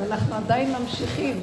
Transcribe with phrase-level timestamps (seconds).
[0.00, 1.40] ואנחנו עדיין ממשיכים.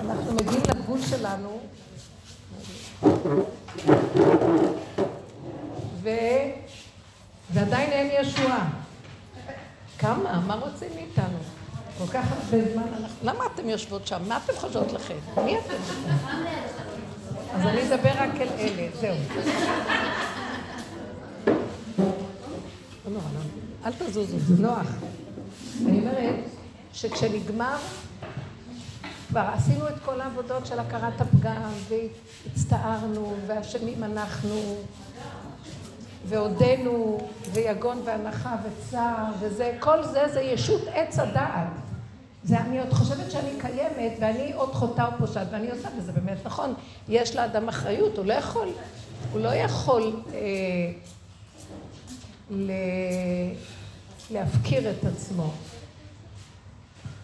[0.00, 1.60] אנחנו מגיעים לגבול שלנו,
[6.02, 6.10] ו...
[7.50, 8.68] ועדיין אין ישועה.
[9.98, 10.40] כמה?
[10.46, 11.38] מה רוצים מאיתנו?
[11.98, 13.16] כל כך הרבה זמן אנחנו...
[13.22, 14.20] למה אתן יושבות שם?
[14.28, 15.16] מה אתן חושבות לכם?
[15.44, 15.74] מי אתן?
[17.54, 19.16] אז אני אדבר רק אל אלה, זהו.
[23.10, 23.86] לא נורא, לא.
[23.86, 24.86] אל תזוזו, זה נוח.
[25.86, 26.34] אני אומרת
[26.92, 27.76] שכשנגמר,
[29.28, 34.76] כבר עשינו את כל העבודות של הכרת הפגם, והצטערנו, ואשמים אנחנו,
[36.28, 41.68] והודינו, ויגון והנחה וצער, וזה, כל זה זה ישות עץ הדעת.
[42.44, 46.74] זה אני עוד חושבת שאני קיימת, ואני עוד חוטאה ופושעת, ואני עושה, וזה באמת נכון.
[47.08, 48.68] יש לאדם אחריות, הוא לא יכול,
[49.32, 50.38] הוא לא יכול אה.
[54.30, 55.52] להפקיר את עצמו.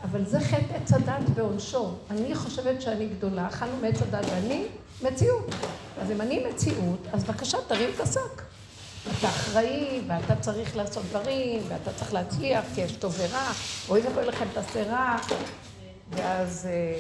[0.03, 1.95] אבל זה חטא עץ הדת בעונשו.
[2.11, 4.64] אני חושבת שאני גדולה, אכלנו מעץ הדת ואני
[5.03, 5.55] מציאות.
[6.01, 8.42] אז אם אני מציאות, אז בבקשה תרים את השק.
[9.19, 13.53] אתה אחראי, ואתה צריך לעשות דברים, ואתה צריך להצליח, כי יש טוב ורע,
[13.89, 15.17] אוי ואבוי לכם תעשה רע,
[16.11, 16.98] ואז אה,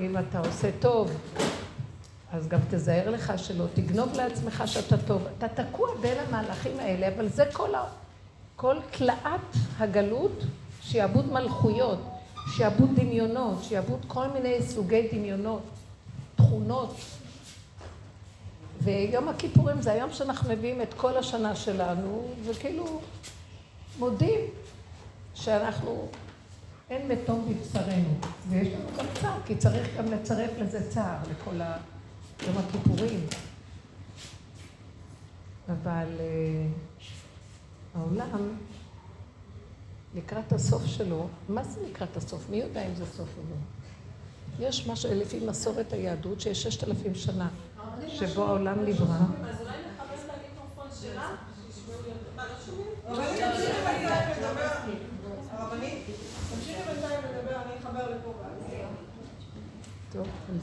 [0.00, 1.10] אם אתה עושה טוב,
[2.36, 5.22] אז גם תזהר לך שלא תגנוב לעצמך שאתה טוב.
[5.38, 7.84] אתה תקוע בין המהלכים האלה, אבל זה כל, ה...
[8.56, 10.44] כל תלאת הגלות,
[10.80, 11.98] שיעבוד מלכויות,
[12.56, 15.62] שיעבוד דמיונות, שיעבוד כל מיני סוגי דמיונות,
[16.36, 16.94] תכונות.
[18.80, 23.00] ויום הכיפורים זה היום שאנחנו מביאים את כל השנה שלנו, וכאילו
[23.98, 24.40] מודים
[25.34, 26.08] שאנחנו,
[26.90, 28.14] אין מתום בבשרנו.
[28.48, 31.76] ויש לנו גם צער, כי צריך גם לצרף לזה צער, לכל ה...
[32.42, 33.26] יום הכיפורים.
[35.68, 38.56] אבל uh, העולם,
[40.14, 42.50] לקראת הסוף שלו, מה זה לקראת הסוף?
[42.50, 43.56] מי יודע אם זה סוף או לא?
[44.66, 47.48] יש משהו, לפי מסורת היהדות, שיש ששת אלפים שנה.
[48.08, 49.06] שבו העולם נברא.
[49.06, 51.30] אולי נכבד למיקרופון שלה,
[51.66, 51.96] שישמעו
[58.22, 58.36] טוב,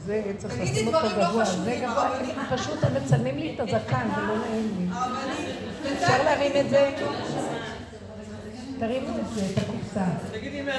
[0.04, 2.10] זה צריך לשים אותו גבוה, זה גבוה,
[2.56, 4.86] פשוט הם מצלמים לי את הזקן, זה לא נעים לי.
[5.92, 6.90] אפשר להרים את זה?
[8.78, 10.04] תרימו את זה, את הקופסה.
[10.32, 10.72] תגידי מה...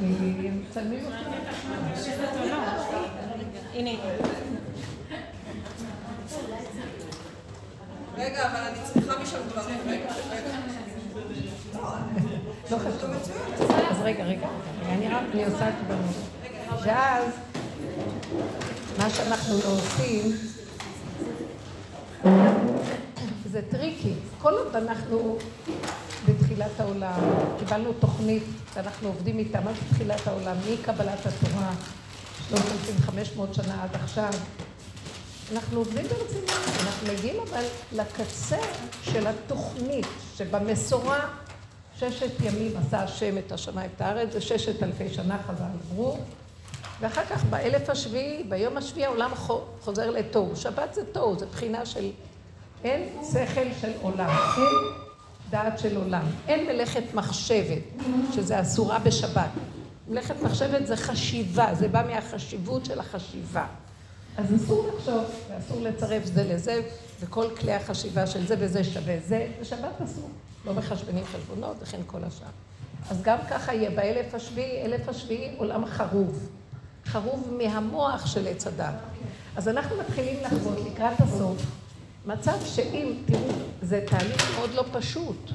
[0.00, 1.16] מצלמים אותי.
[3.74, 3.90] הנה.
[8.16, 9.78] רגע, אבל אני צריכה משם דברים.
[9.86, 10.56] רגע, רגע.
[12.70, 13.10] לא חשוב.
[13.90, 14.46] אז רגע, רגע.
[14.88, 16.08] אני רק, אני עושה את דברים.
[16.82, 17.24] ואז,
[18.98, 20.36] מה שאנחנו עושים,
[23.50, 24.12] זה tricky.
[24.42, 25.38] כל עוד אנחנו
[26.28, 27.20] בתחילת העולם,
[27.58, 28.42] קיבלנו תוכנית
[28.74, 30.56] ואנחנו עובדים איתה, מה זה תחילת העולם?
[30.72, 31.72] מקבלת התורה,
[32.48, 34.30] 3,500 שנה עד עכשיו.
[35.52, 36.50] אנחנו עובדים ברצינות,
[36.86, 38.58] אנחנו מגיעים אבל לקצה
[39.02, 41.20] של התוכנית, שבמסורה
[41.98, 46.18] ששת ימים עשה השם את השמיים את הארץ, זה ששת אלפי שנה חז"ל אמרו,
[47.00, 49.30] ואחר כך באלף השביעי, ביום השביעי העולם
[49.80, 50.56] חוזר לתוהו.
[50.56, 52.10] שבת זה תוהו, זה בחינה של
[52.84, 54.66] אין שכל של עולם, אין
[55.50, 57.82] דעת של עולם, אין מלאכת מחשבת,
[58.34, 59.50] שזה אסורה בשבת.
[60.08, 63.66] מלאכת מחשבת זה חשיבה, זה בא מהחשיבות של החשיבה.
[64.36, 66.80] אז אסור לחשוב, ואסור לצרף זה לזה,
[67.20, 70.28] וכל כלי החשיבה של זה וזה שווה זה, בשבת אסור.
[70.64, 72.46] לא מחשבנים חשבונות, וכן כל השאר.
[73.10, 76.48] אז גם ככה יהיה באלף השביעי, אלף השביעי עולם חרוב.
[77.16, 78.94] חרוב מהמוח של עץ הדת.
[79.56, 81.62] אז אנחנו מתחילים לחוות לקראת הסוף,
[82.26, 83.48] מצב שאם, תראו,
[83.82, 85.50] זה תהליך מאוד לא פשוט.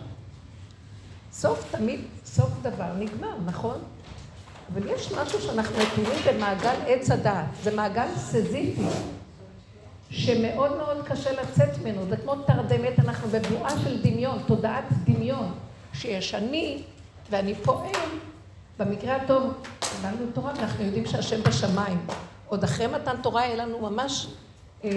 [1.32, 3.78] סוף תמיד, סוף דבר נגמר, נכון?
[4.74, 8.82] אבל יש משהו שאנחנו נתונים במעגל עץ הדעת, זה מעגל סזיפי,
[10.10, 15.52] שמאוד מאוד קשה לצאת ממנו, זה כמו תרדמת, אנחנו בבועה של דמיון, תודעת דמיון,
[15.94, 16.84] שיש אני
[17.30, 17.92] ואני פועל,
[18.80, 19.54] במקרה הטוב,
[19.96, 22.06] קיבלנו תורה ואנחנו יודעים שהשם בשמיים.
[22.48, 24.28] עוד אחרי מתן תורה יהיה לנו ממש
[24.84, 24.90] אה,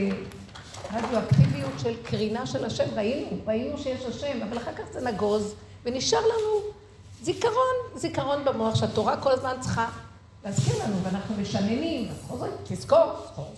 [0.93, 5.55] רדיואקטיביות של קרינה של השם, ראינו, ראינו שיש השם, אבל אחר כך זה נגוז,
[5.85, 6.61] ונשאר לנו
[7.23, 9.89] זיכרון, זיכרון במוח שהתורה כל הזמן צריכה
[10.45, 12.09] להזכיר לנו, ואנחנו משננים,
[12.65, 13.13] תזכור,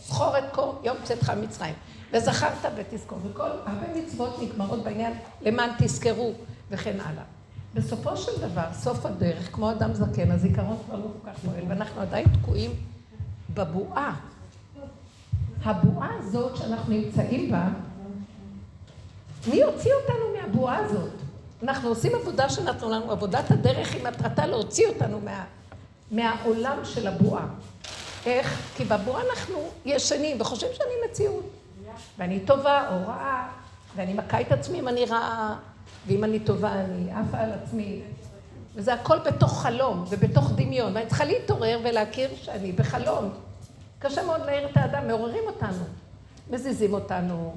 [0.07, 1.75] זכור את קור, יום צאתך מצרים.
[2.13, 6.33] וזכרת ותזכור, וכל הרבה מצוות נגמרות בעניין למען תזכרו,
[6.71, 7.36] וכן הלאה.
[7.75, 12.01] בסופו של דבר, סוף הדרך, כמו אדם זקן, הזיכרון כבר לא כל כך פועל, ואנחנו
[12.01, 12.71] עדיין תקועים
[13.55, 14.15] בבועה.
[15.65, 17.69] הבועה הזאת שאנחנו נמצאים בה,
[19.49, 21.11] מי יוציא אותנו מהבועה הזאת?
[21.63, 25.45] אנחנו עושים עבודה שנתנו לנו, עבודת הדרך היא מטרתה להוציא אותנו מה,
[26.11, 27.47] מהעולם של הבועה.
[28.27, 28.61] איך?
[28.77, 31.51] כי בבועה אנחנו ישנים וחושבים שאני מציאות.
[32.19, 33.49] ואני טובה או רעה,
[33.97, 35.57] ואני מכה את עצמי אם אני רעה,
[36.07, 38.01] ואם אני טובה אני עפה על עצמי.
[38.75, 40.95] וזה הכל בתוך חלום ובתוך דמיון.
[40.95, 43.31] ואני צריכה להתעורר ולהכיר שאני בחלום.
[43.99, 45.85] קשה מאוד להעיר את האדם, מעוררים אותנו,
[46.51, 47.57] מזיזים אותנו,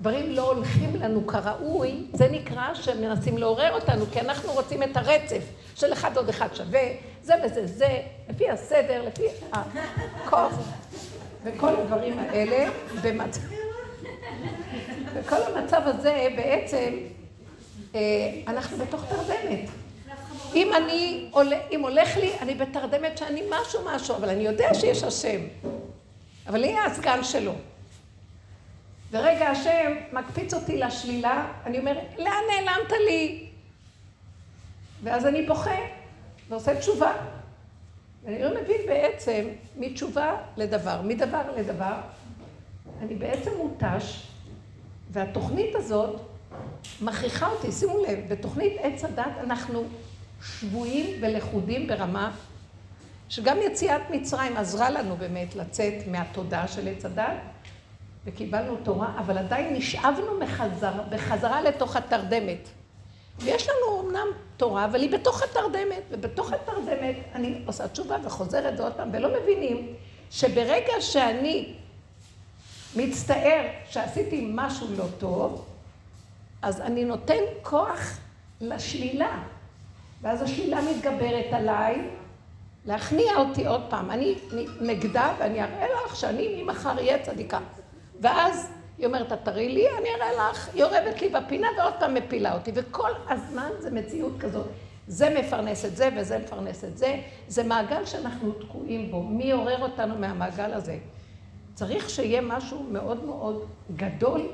[0.00, 5.42] דברים לא הולכים לנו כראוי, זה נקרא שמנסים לעורר אותנו, כי אנחנו רוצים את הרצף
[5.74, 6.82] של אחד עוד אחד שווה,
[7.22, 9.22] זה וזה זה, לפי הסדר, לפי
[9.52, 10.52] הכוח,
[11.44, 12.70] וכל הדברים האלה,
[13.02, 13.40] במצב...
[15.14, 16.94] וכל המצב הזה בעצם,
[18.46, 19.70] אנחנו בתוך תרדמת.
[20.54, 21.30] אם אני,
[21.70, 25.40] אם הולך לי, אני בתרדמת שאני משהו משהו, אבל אני יודע שיש השם.
[26.46, 27.52] אבל יהיה הסגן שלו.
[29.10, 33.46] ורגע השם מקפיץ אותי לשלילה, אני אומרת, לאן נעלמת לי?
[35.02, 35.80] ואז אני בוכה
[36.48, 37.12] ועושה תשובה.
[38.24, 41.94] ואני לא מבין בעצם מתשובה לדבר, מדבר לדבר.
[43.02, 44.26] אני בעצם מותש,
[45.10, 46.20] והתוכנית הזאת
[47.00, 49.84] מכריחה אותי, שימו לב, בתוכנית עץ הדת אנחנו
[50.42, 52.30] שבויים ולכודים ברמה
[53.28, 57.36] שגם יציאת מצרים עזרה לנו באמת לצאת מהתודעה של עץ הדת,
[58.24, 62.68] וקיבלנו תורה, אבל עדיין נשאבנו מחזר, בחזרה לתוך התרדמת.
[63.38, 64.26] ויש לנו אמנם
[64.56, 69.94] תורה, אבל היא בתוך התרדמת, ובתוך התרדמת אני עושה תשובה וחוזרת עוד פעם, ולא מבינים
[70.30, 71.74] שברגע שאני
[72.96, 75.64] מצטער שעשיתי משהו לא טוב,
[76.62, 78.18] אז אני נותן כוח
[78.60, 79.42] לשלילה,
[80.22, 82.10] ואז השלילה מתגברת עליי,
[82.84, 84.10] להכניע אותי עוד פעם.
[84.10, 84.34] אני
[84.80, 87.58] נגדה ואני אראה לך שאני ממחר אהיה צדיקה.
[88.20, 92.54] ואז היא אומרת, תראי לי, אני אראה לך, היא אורבת לי בפינה ועוד פעם מפילה
[92.54, 92.72] אותי.
[92.74, 94.66] וכל הזמן זה מציאות כזאת.
[95.08, 97.20] זה מפרנס את זה וזה מפרנס את זה.
[97.48, 99.22] זה מעגל שאנחנו תקועים בו.
[99.22, 100.98] מי עורר אותנו מהמעגל הזה?
[101.74, 103.66] צריך שיהיה משהו מאוד מאוד
[103.96, 104.48] גדול,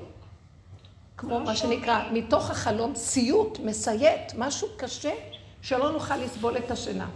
[1.23, 5.13] כמו מה שנקרא, מתוך החלום, סיוט, מסייט, משהו קשה,
[5.63, 7.09] שלא נוכל לסבול את השינה.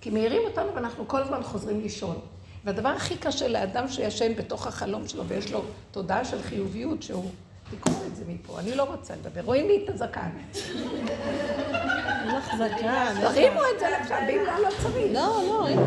[0.00, 2.18] כי מעירים אותנו ואנחנו כל הזמן חוזרים לישון.
[2.64, 7.30] והדבר הכי קשה לאדם שישן בתוך החלום שלו ויש לו תודעה של חיוביות שהוא...
[7.70, 9.40] תיקחו את זה מפה, אני לא רוצה לדבר.
[9.44, 10.30] רואים לי את הזקן.
[10.54, 13.14] אין לך זקן.
[13.20, 15.12] תרימו את זה עכשיו, ואם לא, לא צריך.
[15.12, 15.82] לא, לא, הנה.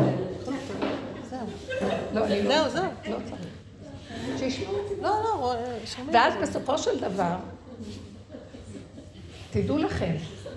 [1.30, 1.46] זהו.
[2.12, 2.70] לא, לא זהו.
[2.70, 2.84] זהו.
[3.06, 3.47] לא צריך.
[4.38, 4.76] שישמעו.
[5.02, 5.54] לא, לא,
[5.86, 6.14] שומעים.
[6.14, 7.36] ואז בסופו של דבר,
[9.50, 10.14] תדעו לכם,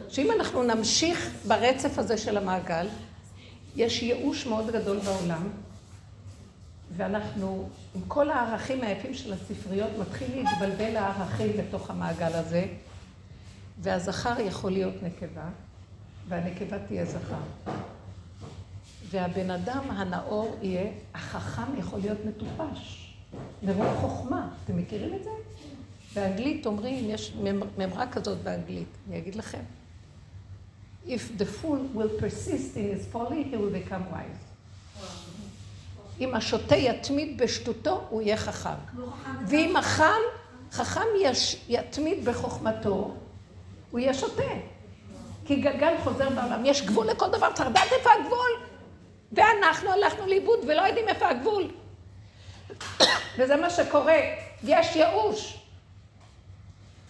[0.09, 2.87] שאם אנחנו נמשיך ברצף הזה של המעגל,
[3.75, 5.49] יש ייאוש מאוד גדול בעולם,
[6.97, 12.65] ואנחנו, עם כל הערכים היפים של הספריות, מתחיל להתבלבל הערכים בתוך המעגל הזה,
[13.79, 15.49] והזכר יכול להיות נקבה,
[16.27, 17.71] והנקבה תהיה זכר.
[19.09, 23.00] והבן אדם הנאור יהיה, החכם יכול להיות מטופש,
[23.63, 24.49] מרוב חוכמה.
[24.65, 25.29] אתם מכירים את זה?
[26.15, 27.33] באנגלית אומרים, יש
[27.77, 29.61] ממרה כזאת באנגלית, אני אגיד לכם.
[31.07, 34.51] If the fool will persist in his folly, he will become wise.
[36.19, 38.69] אם השוטה יתמיד בשטותו, הוא יהיה חכם.
[39.47, 40.21] ואם החם,
[40.71, 41.05] חכם
[41.69, 43.15] יתמיד בחוכמתו,
[43.91, 44.43] הוא יהיה שוטה.
[45.45, 46.65] כי גלגל חוזר בעולם.
[46.65, 48.51] יש גבול לכל דבר, צריך לדעת איפה הגבול.
[49.31, 51.71] ואנחנו הלכנו לאיבוד ולא יודעים איפה הגבול.
[53.37, 54.19] וזה מה שקורה.
[54.63, 55.57] יש ייאוש.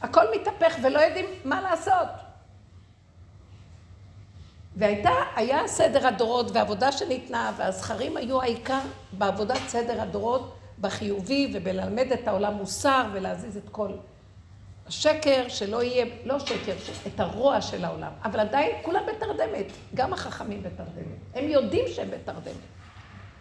[0.01, 2.07] הכל מתהפך ולא יודעים מה לעשות.
[4.75, 8.79] והייתה, היה סדר הדורות ועבודה שניתנה, והזכרים היו העיקר
[9.11, 13.91] בעבודת סדר הדורות, בחיובי ובללמד את העולם מוסר ולהזיז את כל
[14.87, 16.73] השקר, שלא יהיה, לא שקר,
[17.07, 18.11] את הרוע של העולם.
[18.23, 19.65] אבל עדיין כולם בתרדמת,
[19.95, 21.17] גם החכמים בתרדמת.
[21.33, 22.55] הם יודעים שהם בתרדמת,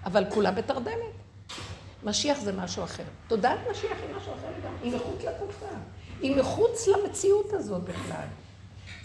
[0.05, 1.15] אבל כולם בתרדמת.
[2.05, 3.03] משיח זה משהו אחר.
[3.29, 5.67] תודעת משיח היא משהו אחר גם, היא מחוץ לקופסה.
[6.21, 8.27] היא מחוץ למציאות הזאת בכלל.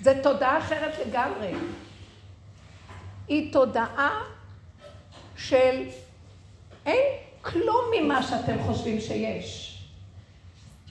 [0.01, 1.53] זו תודעה אחרת לגמרי.
[3.27, 4.21] היא תודעה
[5.37, 5.83] של
[6.85, 7.03] אין
[7.41, 9.71] כלום ממה שאתם חושבים שיש.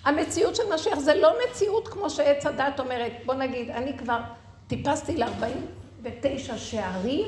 [0.05, 3.13] המציאות של משיח זה לא מציאות כמו שעץ הדת אומרת.
[3.27, 4.21] בוא נגיד, אני כבר
[4.67, 7.27] טיפסתי ל-49 שערים,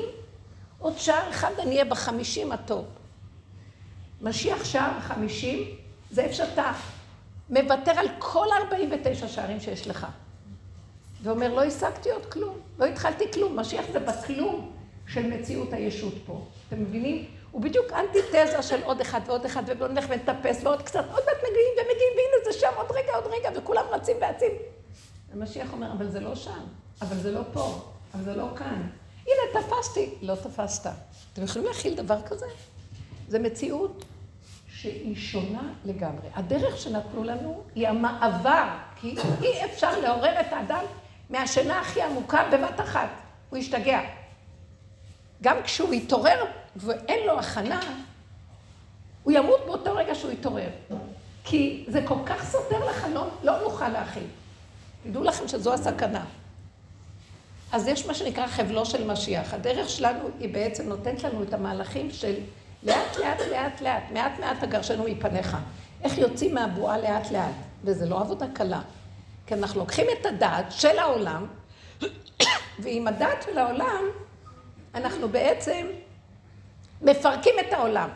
[0.79, 2.85] עוד שער אחד אני אהיה בחמישים הטוב.
[4.21, 5.75] משיח שער חמישים,
[6.11, 6.71] זה איפה שאתה
[7.49, 10.07] מוותר על כל 49 שערים שיש לך.
[11.23, 13.59] ואומר, לא השגתי עוד כלום, לא התחלתי כלום.
[13.59, 14.71] משיח זה בכלום
[15.07, 16.45] של מציאות הישות פה.
[16.67, 17.25] אתם מבינים?
[17.51, 21.37] הוא בדיוק אנטיתזה של עוד אחד ועוד אחד, ובואו נלך ונטפס, ועוד קצת, עוד מעט
[21.37, 24.51] מגיעים ומגיעים, והנה זה שם, עוד רגע, עוד רגע, וכולם רצים ואצים.
[25.33, 26.63] המשיח אומר, אבל זה לא שם,
[27.01, 27.81] אבל זה לא פה,
[28.13, 28.89] אבל זה לא כאן.
[29.27, 30.09] הנה, תפסתי.
[30.21, 30.89] לא תפסת.
[31.33, 32.45] אתם יכולים להכיל דבר כזה?
[33.27, 34.05] זו מציאות
[34.67, 36.27] שהיא שונה לגמרי.
[36.33, 40.83] הדרך שנתנו לנו היא המעבר, כי אי אפשר לעורר את האדם
[41.29, 43.09] מהשינה הכי עמוקה בבת אחת.
[43.49, 43.99] הוא ישתגע.
[45.41, 47.81] גם כשהוא יתעורר ואין לו הכנה,
[49.23, 50.69] הוא ימות באותו רגע שהוא יתעורר.
[51.43, 52.79] כי זה כל כך סותר
[53.13, 54.27] לא, לא נוכל להכיל.
[55.03, 56.25] תדעו לכם שזו הסכנה.
[57.71, 59.53] אז יש מה שנקרא חבלו של משיח.
[59.53, 62.33] הדרך שלנו היא בעצם נותנת לנו את המהלכים של
[62.87, 65.57] לאט, לאט, לאט, לאט, מעט מעט הגרשנו מפניך.
[66.03, 68.81] איך יוצאים מהבועה לאט לאט, וזה לא עבודה קלה.
[69.47, 71.45] כי אנחנו לוקחים את הדעת של העולם,
[72.83, 74.03] ועם הדעת של העולם,
[74.95, 75.87] אנחנו בעצם
[77.01, 78.09] מפרקים את העולם.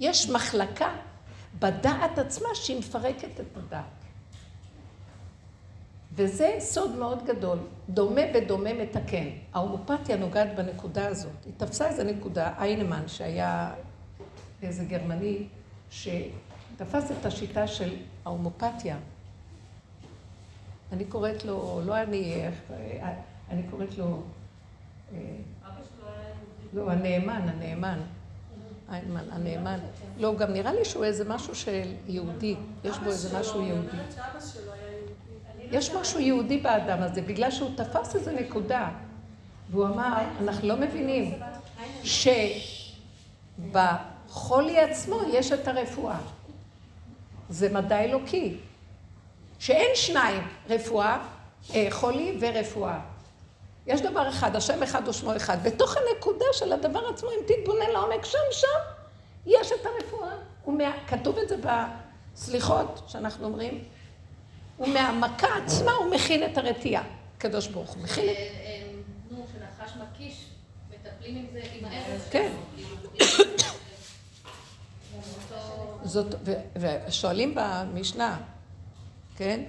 [0.00, 0.90] יש מחלקה
[1.58, 3.99] בדעת עצמה שהיא מפרקת את הדעת.
[6.12, 9.28] וזה סוד מאוד גדול, דומה בדומה מתקן.
[9.52, 11.44] ההומופתיה נוגעת בנקודה הזאת.
[11.44, 13.72] היא תפסה איזה נקודה, איינמן, שהיה
[14.62, 15.46] איזה גרמני,
[15.90, 18.96] שתפס את השיטה של ההומופתיה.
[20.92, 22.44] אני קוראת לו, לא אני,
[23.50, 24.22] אני קוראת לו...
[26.74, 28.00] לא, הנאמן, הנאמן.
[28.92, 29.78] איינמן, הנאמן.
[30.18, 32.56] לא, גם נראה לי שהוא איזה משהו של יהודי.
[32.84, 33.96] יש בו איזה משהו יהודי.
[35.70, 38.88] יש משהו יהודי באדם הזה, בגלל שהוא תפס איזו נקודה.
[39.70, 40.12] והוא אמר,
[40.42, 41.34] אנחנו לא מבינים
[43.72, 46.18] שבחולי עצמו יש את הרפואה.
[47.48, 48.56] זה מדע אלוקי.
[49.58, 51.18] שאין שניים, רפואה,
[51.74, 53.00] אה, חולי ורפואה.
[53.86, 55.56] יש דבר אחד, השם אחד ושמו אחד.
[55.62, 58.66] בתוך הנקודה של הדבר עצמו, אם תתבונן לעומק, שם, שם,
[59.46, 60.32] יש את הרפואה.
[60.66, 63.84] ומה, כתוב את זה בסליחות שאנחנו אומרים,
[64.80, 67.02] ומהמכה עצמה הוא מכין את הרתיעה.
[67.38, 68.28] קדוש ברוך הוא מכין את...
[68.28, 68.82] אה, אה,
[69.30, 70.44] נו, שנחש מקיש,
[70.90, 72.28] מטפלים עם זה, עם הארץ.
[72.30, 72.52] כן.
[72.76, 72.96] כאילו,
[76.04, 76.34] זאת,
[76.76, 78.38] ושואלים במשנה,
[79.36, 79.60] כן?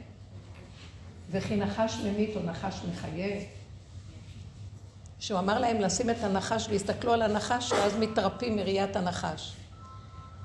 [1.32, 3.42] וכי נחש ממית או נחש מחיה?
[5.20, 9.54] שהוא אמר להם לשים את הנחש והסתכלו על הנחש ואז מתרפים מראיית הנחש.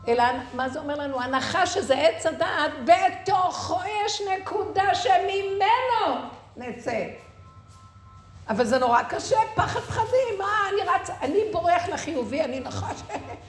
[0.08, 1.22] אלא מה זה אומר לנו?
[1.22, 7.04] הנחש שזה עץ הדעת, בתוכו יש נקודה שממנו נצא.
[8.48, 13.00] אבל זה נורא קשה, פחד פחדים, מה, אני רץ, אני בורח לחיובי, אני נחש,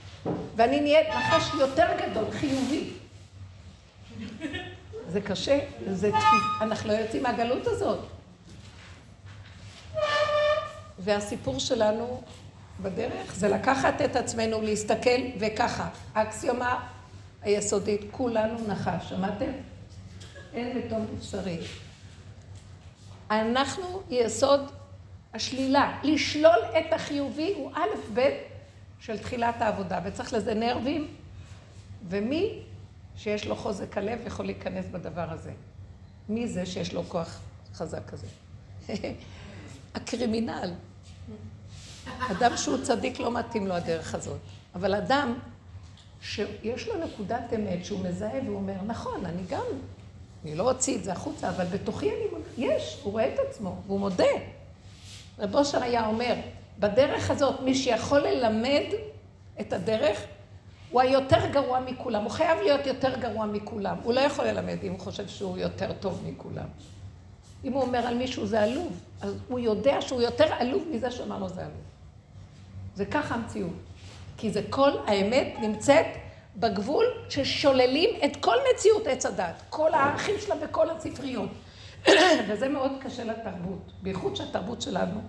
[0.56, 2.94] ואני נהיית נחש יותר גדול, חיובי.
[5.08, 5.60] זה קשה,
[5.92, 8.00] זה תפיס, אנחנו לא יוצאים מהגלות הזאת.
[11.00, 12.22] והסיפור שלנו
[12.82, 15.90] בדרך זה לקחת את עצמנו, להסתכל וככה.
[16.16, 16.88] האקסיומה
[17.42, 19.52] היסודית, כולנו נחש, שמעתם?
[20.54, 21.58] אין בתום אפשרי.
[23.32, 24.72] אנחנו יסוד
[25.34, 26.00] השלילה.
[26.04, 28.30] לשלול את החיובי הוא א' ב'
[29.00, 31.08] של תחילת העבודה, וצריך לזה נרבים,
[32.10, 32.60] ומי
[33.18, 35.52] שיש לו חוזק הלב יכול להיכנס בדבר הזה.
[36.30, 37.40] מי זה שיש לו כוח
[37.74, 38.28] חזק כזה?
[39.96, 40.74] הקרימינל.
[42.32, 44.40] אדם שהוא צדיק לא מתאים לו הדרך הזאת.
[44.76, 45.34] אבל אדם
[46.22, 49.66] שיש לו נקודת אמת שהוא מזהה והוא אומר, נכון, אני גם,
[50.44, 54.00] אני לא אוציא את זה החוצה, אבל בתוכי אני, יש, הוא רואה את עצמו, והוא
[54.00, 54.26] מודה.
[55.40, 56.36] רב אושר היה אומר,
[56.80, 58.84] בדרך הזאת, מי שיכול ללמד
[59.62, 60.22] את הדרך,
[60.92, 62.24] הוא היותר גרוע מכולם.
[62.24, 63.98] הוא חייב להיות יותר גרוע מכולם.
[64.04, 66.68] הוא לא יכול ללמד אם הוא חושב שהוא יותר טוב מכולם.
[67.64, 71.40] אם הוא אומר על מישהו זה עלוב, אז הוא יודע שהוא יותר עלוב מזה שאמר
[71.40, 71.82] לו זה עלוב.
[72.98, 73.74] זה ככה המציאות.
[74.38, 76.06] כי זה כל האמת נמצאת
[76.56, 81.50] בגבול ששוללים את כל מציאות עץ הדת, כל הערכים שלה וכל הספריות.
[82.48, 85.22] וזה מאוד קשה לתרבות, בייחוד שהתרבות שלנו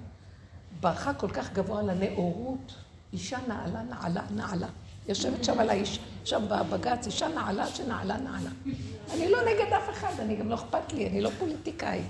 [0.81, 2.75] ברחה כל כך גבוה לנאורות,
[3.13, 4.69] אישה נעלה, נעלה, נעלה.
[5.09, 8.51] יושבת שם על האיש, שם בבג"ץ, אישה נעלה שנעלה, נעלה.
[9.15, 12.01] אני לא נגד אף אחד, אני גם לא אכפת לי, אני לא פוליטיקאי.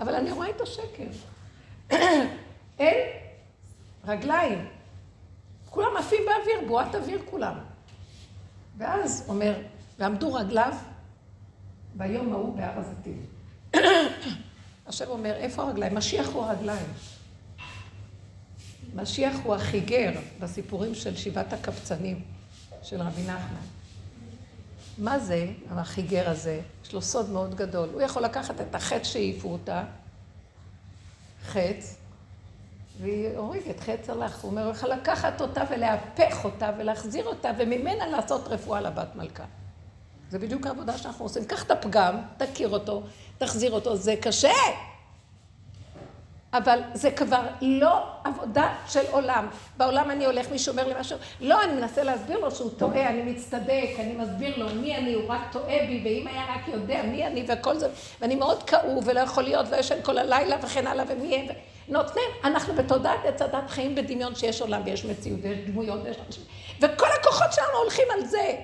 [0.00, 1.10] אבל אני רואה את השקר.
[2.78, 3.27] אין
[4.08, 4.68] רגליים.
[5.70, 7.58] כולם עפים באוויר, בועת אוויר כולם.
[8.78, 9.54] ואז אומר,
[9.98, 10.72] ועמדו רגליו
[11.94, 13.26] ביום ההוא בהר הזיתים.
[14.86, 15.94] השם אומר, איפה הרגליים?
[15.94, 16.86] משיח הוא הרגליים.
[18.94, 22.22] משיח הוא החיגר בסיפורים של שבעת הקבצנים
[22.82, 23.66] של רבי נחמן.
[24.98, 26.60] מה זה החיגר הזה?
[26.84, 27.88] יש לו סוד מאוד גדול.
[27.92, 29.84] הוא יכול לקחת את החץ שהעיפו אותה,
[31.46, 31.97] חץ,
[33.00, 34.40] והיא הורגת חץ הלך.
[34.40, 39.44] הוא אומר, יכול לקחת אותה ולהפך אותה ולהחזיר אותה, וממנה לעשות רפואה לבת מלכה.
[40.30, 41.44] זה בדיוק העבודה שאנחנו עושים.
[41.44, 43.02] קח את הפגם, תכיר אותו,
[43.38, 44.52] תחזיר אותו, זה קשה.
[46.52, 49.46] אבל זה כבר לא עבודה של עולם.
[49.76, 53.22] בעולם אני הולך, מישהו אומר לי משהו, לא, אני מנסה להסביר לו שהוא טועה, אני
[53.22, 57.26] מצטדק, אני מסביר לו מי אני, הוא רק טועה בי, ואם היה רק יודע מי
[57.26, 57.88] אני וכל זה,
[58.20, 61.52] ואני מאוד כאוב ולא יכול להיות, לא ישן כל הלילה וכן הלאה, ומי יהיה,
[61.88, 66.44] נותנים, אנחנו בתודעת עץ הדת חיים בדמיון שיש עולם ויש מציאות ויש דמויות ויש אנשים,
[66.80, 68.56] וכל הכוחות שלנו הולכים על זה.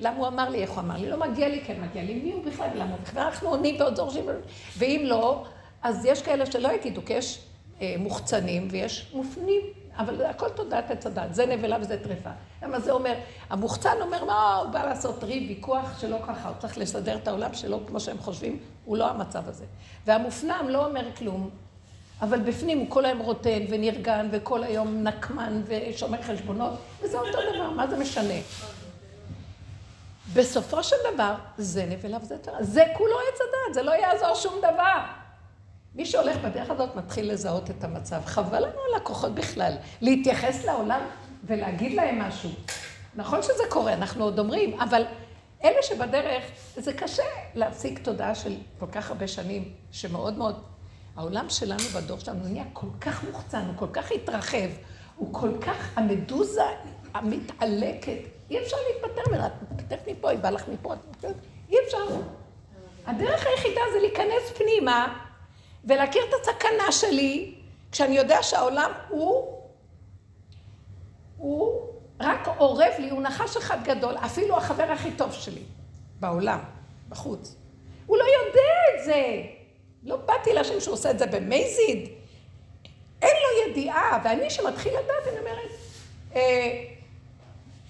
[0.00, 2.32] למה הוא אמר לי, איך הוא אמר לי, לא מגיע לי, כן מגיע לי, מי
[2.32, 2.96] הוא בכלל, למה?
[3.12, 4.24] הוא אנחנו עונים ועוד זורשים,
[4.78, 5.44] ואם לא,
[5.82, 7.14] אז יש כאלה שלא יגידו, כי
[7.80, 9.60] אה, מוחצנים ויש מופנים,
[9.96, 12.30] אבל הכל תודעת עץ הדת, זה נבלה וזה טרפה.
[12.62, 13.14] למה זה אומר,
[13.50, 17.54] המוחצן אומר, מה, הוא בא לעשות ריב, ויכוח שלא ככה, הוא צריך לסדר את העולם
[17.54, 19.64] שלו כמו שהם חושבים, הוא לא המצב הזה.
[20.06, 21.50] והמופנם לא אומר כלום,
[22.22, 26.72] אבל בפנים הוא כל היום רוטן ונרגן וכל היום נקמן ושומר חשבונות,
[27.02, 28.34] וזה אותו דבר, מה זה משנה?
[30.34, 32.62] בסופו של דבר, זה נבלה וזה טרפה.
[32.62, 35.19] זה כולו עץ הדת, זה לא יעזור שום דבר.
[35.94, 38.20] מי שהולך בדרך הזאת מתחיל לזהות את המצב.
[38.24, 41.00] חבל לנו על הכוחות בכלל, להתייחס לעולם
[41.44, 42.50] ולהגיד להם משהו.
[43.14, 45.02] נכון שזה קורה, אנחנו עוד אומרים, אבל
[45.64, 46.44] אלה שבדרך,
[46.76, 47.22] זה קשה
[47.54, 50.62] להפסיק תודעה של כל כך הרבה שנים, שמאוד מאוד...
[51.16, 54.68] העולם שלנו בדור שלנו נהיה כל כך מוחצן, הוא כל כך התרחב,
[55.16, 56.64] הוא כל כך, המדוזה
[57.14, 58.18] המתעלקת,
[58.50, 60.94] אי אפשר להתפטר ממנה, את מתפטרת מפה, היא באה לך מפה,
[61.70, 61.98] אי אפשר.
[63.06, 65.29] הדרך היחידה זה להיכנס פנימה
[65.84, 67.54] ולהכיר את הסכנה שלי,
[67.92, 69.60] כשאני יודע שהעולם הוא,
[71.36, 75.62] הוא רק עורב לי, הוא נחש אחד גדול, אפילו החבר הכי טוב שלי
[76.20, 76.58] בעולם,
[77.08, 77.56] בחוץ.
[78.06, 79.42] הוא לא יודע את זה.
[80.02, 82.08] לא באתי להשם שהוא עושה את זה במייזיד.
[83.22, 85.70] אין לו ידיעה, ואני שמתחיל לדעת, אני אומרת,
[86.34, 86.84] אה,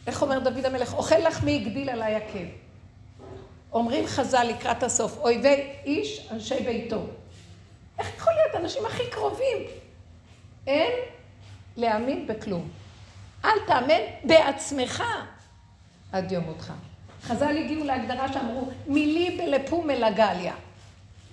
[0.06, 2.46] איך אומר דוד המלך, אוכל לחמי הגדיל עליי עקב.
[3.72, 7.02] אומרים חז"ל לקראת הסוף, אויבי איש אנשי ביתו.
[8.00, 8.64] איך יכול להיות?
[8.64, 9.56] אנשים הכי קרובים.
[10.66, 10.92] אין
[11.76, 12.68] להאמין בכלום.
[13.44, 15.04] אל תאמן בעצמך
[16.12, 16.72] עד יום מותך.
[17.22, 20.54] חז"ל הגיעו להגדרה שאמרו, מילי בלפו מלגליה.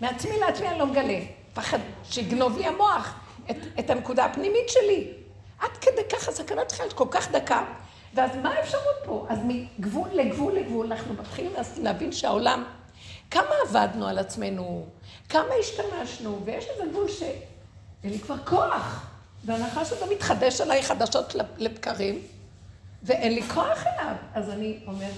[0.01, 1.19] מעצמי לעצמי אני לא מגלה.
[1.53, 3.19] פחד שיגנוב לי המוח
[3.51, 5.11] את, את הנקודה הפנימית שלי.
[5.59, 7.65] עד כדי כך הסכנה צריכה להיות כל כך דקה.
[8.13, 9.25] ואז מה האפשרות פה?
[9.29, 12.63] אז מגבול לגבול לגבול אנחנו מתחילים להבין שהעולם,
[13.31, 14.85] כמה עבדנו על עצמנו,
[15.29, 19.07] כמה השתמשנו, ויש איזה גבול שאין לי כבר כוח.
[19.45, 22.21] והנחש הזה מתחדש עליי חדשות לבקרים,
[23.03, 24.15] ואין לי כוח אליו.
[24.33, 25.11] אז אני אומרת,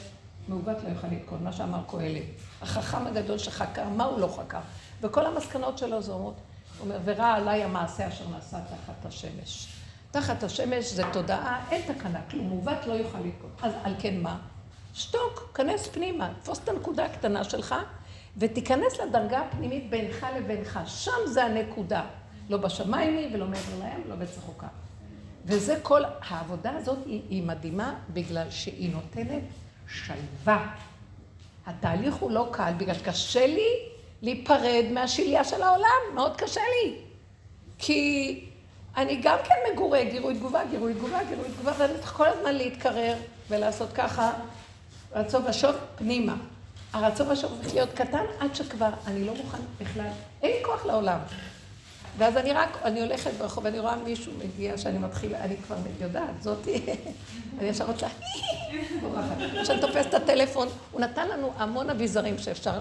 [0.48, 2.24] מעוות לא יוכל לתקון, מה שאמר קהלת.
[2.62, 4.60] החכם הגדול שחקר, מה הוא לא חקר?
[5.02, 6.36] וכל המסקנות שלו זה אומרות,
[6.80, 9.68] הוא אומר, ורע עליי המעשה אשר נעשה תחת השמש.
[10.12, 13.50] תחת השמש זה תודעה, אין תקנה, כלום, מעוות לא יוכל לתקון.
[13.62, 14.38] אז על כן מה?
[14.94, 17.76] שתוק, כנס פנימה, תפוס את הנקודה הקטנה שלך,
[18.38, 20.80] ותיכנס לדרגה הפנימית בינך לבינך.
[20.86, 22.06] שם זה הנקודה.
[22.50, 24.68] לא בשמיים היא ולא מעבר להם, לא בצחוקה.
[25.46, 29.44] וזה כל, העבודה הזאת היא, היא מדהימה בגלל שהיא נותנת
[29.88, 30.76] שלווה.
[31.66, 33.70] התהליך הוא לא קל, בגלל שקשה לי
[34.22, 36.96] להיפרד מהשליה של העולם, מאוד קשה לי.
[37.78, 38.46] כי
[38.98, 43.16] אני גם כן מגורה, גירוי תגובה, גירוי תגובה, גירוי תגובה, ואני צריך כל הזמן להתקרר
[43.50, 44.32] ולעשות ככה,
[45.12, 46.36] רצון ושוב פנימה.
[46.94, 50.08] הרצון ושוב צריך להיות קטן עד שכבר אני לא מוכן בכלל,
[50.42, 51.20] אין לי כוח לעולם.
[52.18, 56.42] ואז אני רק, אני הולכת ברחוב ואני רואה מישהו מגיע שאני מתחילה, אני כבר יודעת,
[56.42, 56.86] זאתי,
[57.60, 58.08] אני ישר רוצה,
[59.64, 62.80] כשאני תופסת את הטלפון, הוא נתן לנו המון אביזרים שאפשר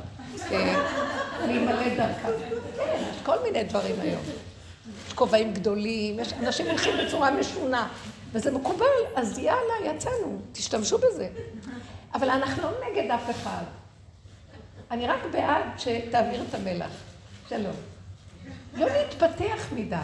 [0.51, 0.91] אה,
[1.47, 2.29] להימלא דרכם.
[2.77, 4.23] כן, כל מיני דברים היום.
[5.07, 7.89] יש כובעים גדולים, יש אנשים הולכים בצורה משונה,
[8.33, 11.29] וזה מקובל, אז יאללה, יצאנו, תשתמשו בזה.
[12.15, 13.78] אבל אנחנו לא נגד אף אחד.
[14.91, 16.91] אני רק בעד שתעביר את המלח.
[17.49, 17.77] שלום.
[18.75, 19.97] לא להתפתח מדי.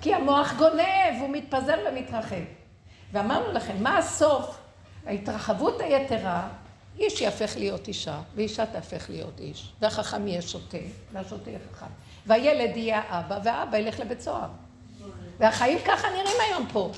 [0.00, 2.42] כי המוח גונב, הוא מתפזר ומתרחב.
[3.12, 4.58] ואמרנו לכם, מה הסוף?
[5.06, 6.48] ההתרחבות היתרה,
[6.98, 9.72] איש יהפך להיות אישה, ואישה תהפך להיות איש.
[9.80, 10.78] והחכם יהיה שוטה,
[11.12, 11.86] והשוטה יהיה חכם.
[12.26, 14.48] והילד יהיה אבא, והאבא ילך לבית סוהר.
[15.38, 16.90] והחיים ככה נראים היום פה.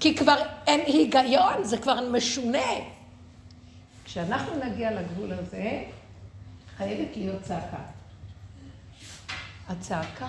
[0.00, 2.72] כי כבר אין היגיון, זה כבר משונה.
[4.12, 5.84] כשאנחנו נגיע לגבול הזה,
[6.76, 7.82] חייבת להיות צעקה.
[9.68, 10.28] הצעקה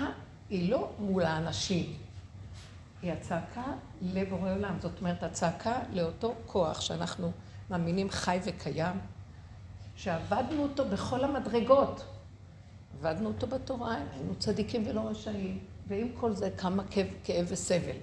[0.50, 1.94] היא לא מול האנשים,
[3.02, 3.64] היא הצעקה
[4.02, 4.78] לבורא עולם.
[4.82, 7.32] זאת אומרת, הצעקה לאותו כוח שאנחנו
[7.70, 9.00] מאמינים חי וקיים,
[9.96, 12.06] שעבדנו אותו בכל המדרגות.
[13.00, 15.60] עבדנו אותו בתורה, היינו צדיקים ולא רשעים.
[15.88, 17.98] ועם כל זה כמה כאב, כאב וסבל.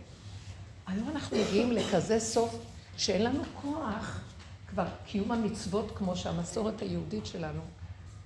[0.87, 2.59] היום אנחנו מגיעים לכזה סוף
[2.97, 4.30] שאין לנו כוח
[4.71, 7.61] כבר קיום המצוות כמו שהמסורת היהודית שלנו,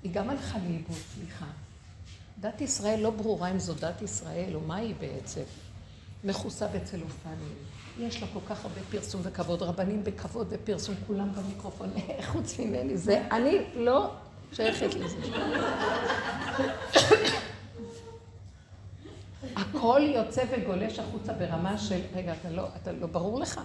[0.02, 1.46] היא גם הלכה לאיבוד, סליחה.
[2.40, 5.42] דת ישראל לא ברורה אם זו דת ישראל או מה היא בעצם.
[6.24, 7.54] מכוסה בצלופנים.
[7.98, 11.90] יש לה כל כך הרבה פרסום וכבוד, רבנים בכבוד ופרסום, כולם במיקרופון,
[12.32, 14.10] חוץ ממני, זה, אני לא
[14.52, 15.16] שייכת לזה.
[19.56, 23.60] הכל יוצא וגולש החוצה ברמה של, רגע, אתה לא, אתה לא ברור לך.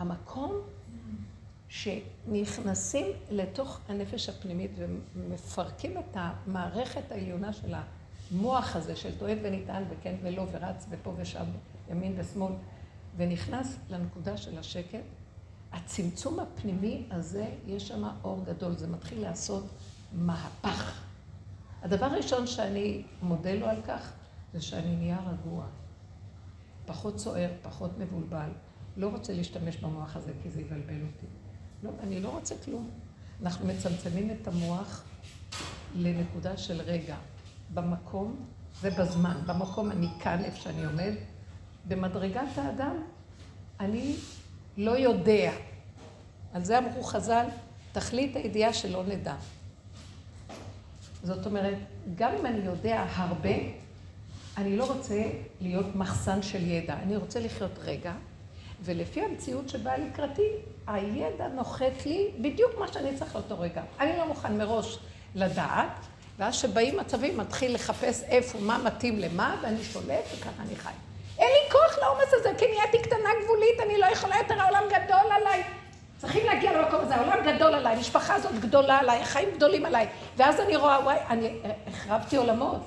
[0.00, 0.52] המקום
[1.68, 10.14] שנכנסים לתוך הנפש הפנימית ומפרקים את המערכת העליונה של המוח הזה של טועה ונטען וכן
[10.22, 11.44] ולא ורץ ופה ושם,
[11.90, 12.52] ימין ושמאל,
[13.16, 15.04] ונכנס לנקודה של השקט,
[15.72, 19.64] הצמצום הפנימי הזה, יש שם אור גדול, זה מתחיל לעשות
[20.12, 21.02] מהפך.
[21.82, 24.12] הדבר הראשון שאני מודה לו על כך,
[24.52, 25.64] זה שאני נהיה רגוע.
[26.86, 28.50] פחות סוער, פחות מבולבל.
[29.00, 31.26] לא רוצה להשתמש במוח הזה כי זה יבלבל אותי.
[31.82, 32.90] לא, אני לא רוצה כלום.
[33.42, 35.04] אנחנו מצמצמים את המוח
[35.94, 37.16] לנקודה של רגע.
[37.74, 38.36] במקום,
[38.80, 41.12] זה בזמן, במקום אני כאן, איפה שאני עומד.
[41.88, 42.96] במדרגת האדם,
[43.80, 44.16] אני
[44.76, 45.52] לא יודע.
[46.52, 47.46] על זה אמרו חז"ל,
[47.92, 49.36] תכלית הידיעה שלא נדע.
[51.22, 51.78] זאת אומרת,
[52.14, 53.54] גם אם אני יודע הרבה,
[54.56, 56.94] אני לא רוצה להיות מחסן של ידע.
[57.02, 58.14] אני רוצה לחיות רגע,
[58.82, 60.48] ולפי המציאות שבאה לקראתי,
[60.86, 63.82] הידע נוחת לי בדיוק מה שאני צריך לאותו רגע.
[64.00, 64.98] אני לא מוכן מראש
[65.34, 66.06] לדעת,
[66.38, 70.90] ואז שבאים מצבים, מתחיל לחפש איפה, מה מתאים למה, ואני שולט, וככה אני חי.
[71.38, 75.32] אין לי כוח לעומס הזה, כי נהייתי קטנה גבולית, אני לא יכולה יותר, העולם גדול
[75.32, 75.62] עליי.
[76.18, 80.08] צריכים להגיע למקום הזה, העולם גדול עליי, המשפחה הזאת גדולה עליי, החיים גדולים עליי.
[80.36, 81.52] ואז אני רואה, וואי, אני
[81.86, 82.80] החרבתי עולמות.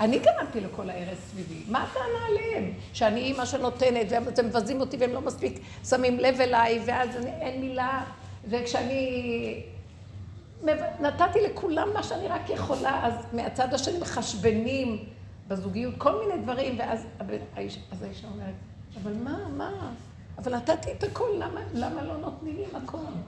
[0.00, 1.62] אני גרמתי לכל ההרס סביבי.
[1.68, 2.72] מה הטענה עליהם?
[2.92, 7.60] שאני אימא שנותנת, והם מבזים אותי והם לא מספיק שמים לב אליי, ואז אני, אין
[7.60, 8.04] מילה,
[8.48, 9.62] וכשאני...
[11.00, 15.04] נתתי לכולם מה שאני רק יכולה, אז מהצד השני מחשבנים
[15.48, 17.06] בזוגיות, כל מיני דברים, ואז
[17.54, 18.54] האיש, אז האישה אומרת,
[19.02, 19.92] אבל מה, מה?
[20.38, 23.22] אבל נתתי את הכל, למה, למה לא נותנים לי מקום?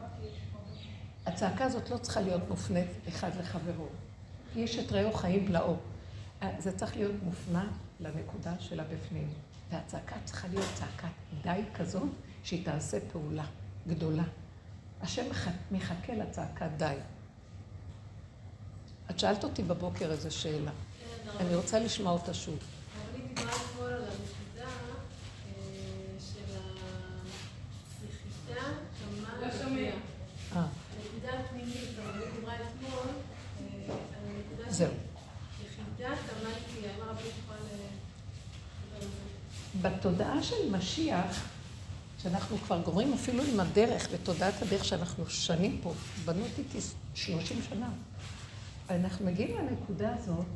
[1.27, 3.87] הצעקה הזאת לא צריכה להיות מופנית אחד לחברו.
[4.57, 5.77] יש את רעהו חיים בלעו.
[6.59, 7.69] זה צריך להיות מופנה
[8.01, 9.29] לנקודה של הבפנים.
[9.73, 11.09] והצעקה צריכה להיות צעקת
[11.43, 12.09] די כזאת,
[12.45, 13.45] שהיא תעשה פעולה
[13.89, 14.25] גדולה.
[15.01, 15.25] השם
[15.71, 16.95] מחכה לצעקת די.
[19.11, 20.71] את שאלת אותי בבוקר איזו שאלה.
[21.41, 22.59] אני רוצה לשמוע אותה שוב.
[22.59, 24.71] אבל היא דיברה אתמול על הנקודה
[26.19, 26.41] של
[28.01, 28.63] הנחיתה,
[28.99, 29.47] כמה...
[29.47, 29.91] לא שומע.
[30.53, 33.09] הנקודה הפנימית, אבל היא דיברה אתמול
[33.89, 34.85] על הנקודה של...
[35.65, 37.29] יחידת עמדתי, אמר רבי
[39.83, 41.49] בתודעה של משיח,
[42.23, 45.93] שאנחנו כבר גומרים אפילו עם הדרך, בתודעת הדרך שאנחנו שנים פה,
[46.25, 46.79] בנות איתי
[47.15, 47.89] שלושים שנה,
[48.91, 50.47] אנחנו מגיעים לנקודה הזאת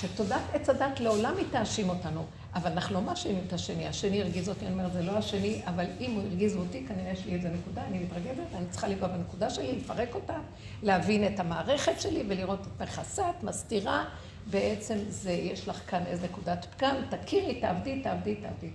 [0.00, 4.48] שתודעת עץ הדת לעולם היא תאשים אותנו, אבל אנחנו לא מאשימים את השני, השני הרגיז
[4.48, 7.48] אותי, אני אומרת, זה לא השני, אבל אם הוא הרגיז אותי, כנראה יש לי איזה
[7.48, 10.38] נקודה, אני מתרגזת, אני צריכה לגוע בנקודה שלי, לפרק אותה,
[10.82, 14.04] להבין את המערכת שלי ולראות את מכסת, מסתירה,
[14.46, 18.70] בעצם זה, יש לך כאן איזה נקודת פגם, תכירי, תעבדי, תעבדי, תעבדי.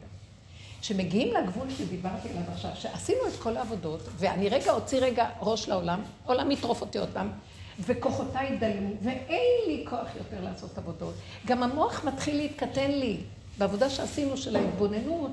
[0.82, 6.02] כשמגיעים לגבול שדיברתי עליו עכשיו, שעשינו את כל העבודות, ואני רגע אוציא רגע ראש לעולם,
[6.26, 7.32] עולם יטרוף אותי עוד פעם,
[7.80, 11.14] וכוחותיי דלו, ואין לי כוח יותר לעשות עבודות.
[11.46, 13.18] גם המוח מתחיל להתקטן לי.
[13.58, 15.32] בעבודה שעשינו של ההתבוננות,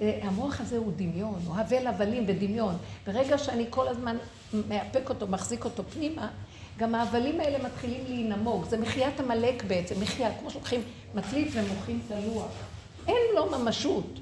[0.00, 2.76] אה, המוח הזה הוא דמיון, הוא הבל הבלים ודמיון.
[3.06, 4.16] ברגע שאני כל הזמן
[4.68, 6.28] מאפק אותו, מחזיק אותו פנימה,
[6.78, 8.64] גם ההבלים האלה מתחילים להינמוג.
[8.64, 10.82] זה מחיית עמלק בעצם, מחייה, כמו שלוקחים
[11.14, 12.50] מצליף ומוחים את הלוח.
[13.06, 14.18] אין לו ממשות.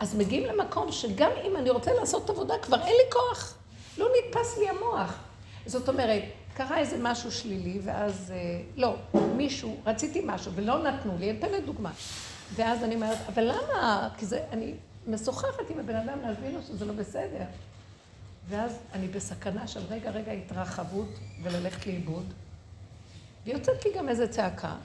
[0.00, 3.58] אז מגיעים למקום שגם אם אני רוצה לעשות עבודה, כבר אין לי כוח.
[3.98, 5.18] לא נתפס לי המוח.
[5.66, 6.22] זאת אומרת,
[6.54, 8.94] קרה איזה משהו שלילי, ואז, אה, לא,
[9.36, 11.90] מישהו, רציתי משהו ולא נתנו לי, אני אתן לי דוגמה.
[12.54, 14.08] ואז אני אומרת, אבל למה?
[14.18, 14.74] כי זה, אני
[15.06, 17.44] משוחחת עם הבן אדם להסביר לו שזה לא בסדר.
[18.48, 21.08] ואז אני בסכנה של רגע, רגע התרחבות
[21.42, 22.32] וללכת לאיבוד.
[23.44, 24.76] ויוצאת לי גם איזה צעקה.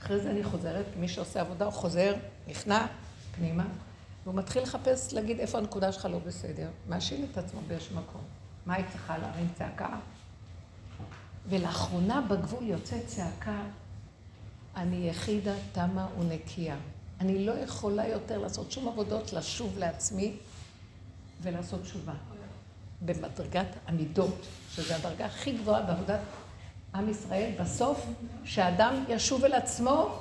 [0.00, 2.14] אחרי זה אני חוזרת, מי שעושה עבודה הוא חוזר,
[2.48, 2.86] נכנע
[3.34, 3.66] פנימה,
[4.24, 6.68] והוא מתחיל לחפש, להגיד איפה הנקודה שלך לא בסדר.
[6.88, 8.20] מאשים את עצמו באיזשהו מקום.
[8.66, 9.98] מה היא צריכה להרים צעקה?
[11.48, 13.62] ולאחרונה בגבול יוצאת צעקה,
[14.76, 16.76] אני יחידה, תמה ונקייה.
[17.20, 20.36] אני לא יכולה יותר לעשות שום עבודות, לשוב לעצמי
[21.42, 22.14] ולעשות תשובה.
[23.00, 26.20] במדרגת המידות, שזו הדרגה הכי גבוהה בעבודת
[26.94, 28.06] עם ישראל, בסוף,
[28.44, 30.18] שאדם ישוב אל עצמו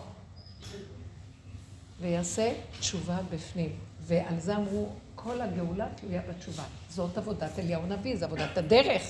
[1.99, 3.69] ויעשה תשובה בפנים.
[3.99, 6.63] ועל זה אמרו, כל הגאולה תלויה בתשובה.
[6.89, 9.03] זאת עבודת אליהו הנביא, זו עבודת הדרך.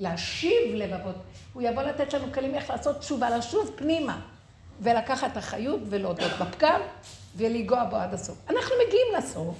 [0.00, 1.14] להשיב לבבות.
[1.52, 4.20] הוא יבוא לתת לנו כלים איך לעשות תשובה, לשוב פנימה,
[4.80, 6.80] ולקחת אחריות ולהודות בפגם,
[7.36, 8.38] ולגוע בו עד הסוף.
[8.50, 9.56] אנחנו מגיעים לסוף,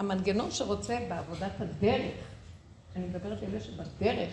[0.00, 2.12] והמנגנון שרוצה בעבודת הדרך,
[2.96, 4.32] אני מדברת על אלה שבדרך,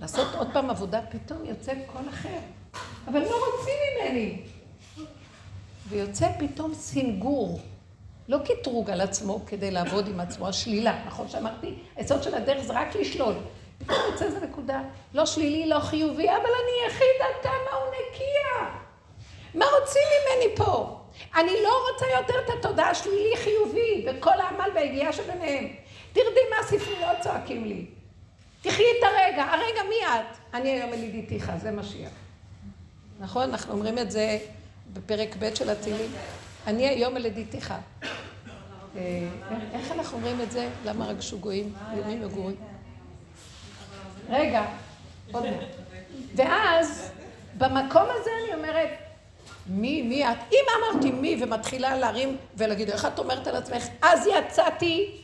[0.00, 2.38] לעשות עוד פעם עבודה, פתאום יוצא קול אחר.
[3.06, 4.42] אבל לא רוצים ממני.
[5.88, 7.60] ויוצא פתאום סינגור.
[8.28, 11.04] לא קטרוג על עצמו כדי לעבוד עם עצמו, השלילה.
[11.06, 11.74] נכון שאמרתי?
[11.96, 13.34] היסוד של הדרך זה רק לשלול.
[13.78, 14.82] פתאום יוצא איזה נקודה,
[15.14, 18.80] לא שלילי, לא חיובי, אבל אני יחיד, אתה מה הוא נקייה.
[19.54, 21.03] מה רוצים ממני פה?
[21.36, 25.68] אני לא רוצה יותר את התודעה השלילי-חיובי וכל העמל והיגיעה שביניהם.
[26.12, 27.84] תרדי מהספריות צועקים לי.
[28.62, 30.36] תחי את הרגע, הרגע מי את?
[30.54, 32.10] אני היום ילידיתיך, זה משיח.
[33.20, 33.50] נכון?
[33.50, 34.38] אנחנו אומרים את זה
[34.92, 36.10] בפרק ב' של התהילים.
[36.66, 37.74] אני היום ילידיתיך.
[38.96, 39.28] אה,
[39.72, 40.68] איך אנחנו אומרים את זה?
[40.84, 41.72] למה רגשו גויים?
[41.96, 42.56] יומים וגויים.
[44.28, 44.64] רגע,
[45.32, 45.68] עוד מעט.
[46.34, 47.10] ואז,
[47.58, 48.88] במקום הזה אני אומרת,
[49.66, 50.36] מי, מי את?
[50.52, 53.86] אם אמרתי מי ומתחילה להרים ולהגיד, איך את אומרת על עצמך?
[54.02, 55.20] אז יצאתי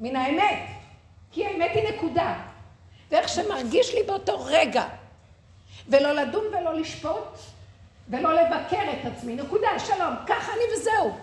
[0.00, 0.68] מן האמת.
[1.32, 2.34] כי האמת היא נקודה.
[3.10, 4.84] ואיך שמרגיש לי באותו רגע.
[5.88, 7.38] ולא לדון ולא לשפוט,
[8.08, 9.36] ולא לבקר את עצמי.
[9.36, 11.16] נקודה, שלום, ככה אני וזהו.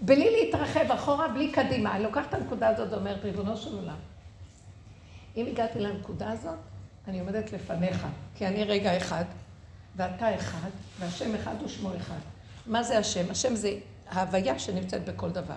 [0.00, 1.96] בלי להתרחב אחורה, בלי קדימה.
[1.96, 3.96] אני לוקחת את הנקודה הזאת ואומרת, ריבונו של עולם,
[5.36, 6.58] אם הגעתי לנקודה הזאת,
[7.08, 9.24] אני עומדת לפניך, כי אני רגע אחד,
[9.96, 12.18] ואתה אחד, והשם אחד ושמו אחד.
[12.66, 13.30] מה זה השם?
[13.30, 13.74] השם זה
[14.08, 15.54] ההוויה שנמצאת בכל דבר.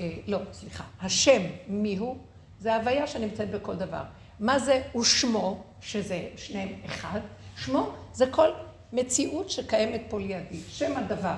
[0.00, 0.84] אה, לא, סליחה.
[1.00, 2.16] השם, מי הוא?
[2.60, 4.02] זה ההוויה שנמצאת בכל דבר.
[4.40, 7.20] מה זה ושמו, שזה שניהם אחד?
[7.56, 8.48] שמו זה כל
[8.92, 10.60] מציאות שקיימת פה לידי.
[10.68, 11.36] שם הדבר.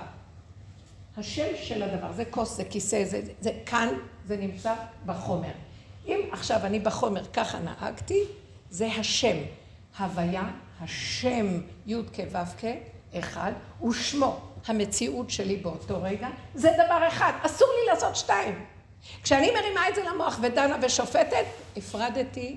[1.16, 3.88] השם של הדבר, זה כוס, זה כיסא, זה, זה, זה כאן,
[4.26, 4.74] זה נמצא
[5.06, 5.52] בחומר.
[6.06, 8.20] אם עכשיו אני בחומר ככה נהגתי,
[8.70, 9.36] זה השם.
[9.98, 10.50] הוויה,
[10.82, 12.64] השם י' כו' כ',
[13.18, 13.52] אחד,
[13.88, 18.64] ושמו, המציאות שלי באותו רגע, זה דבר אחד, אסור לי לעשות שתיים.
[19.22, 21.44] כשאני מרימה את זה למוח ודנה ושופטת,
[21.76, 22.56] הפרדתי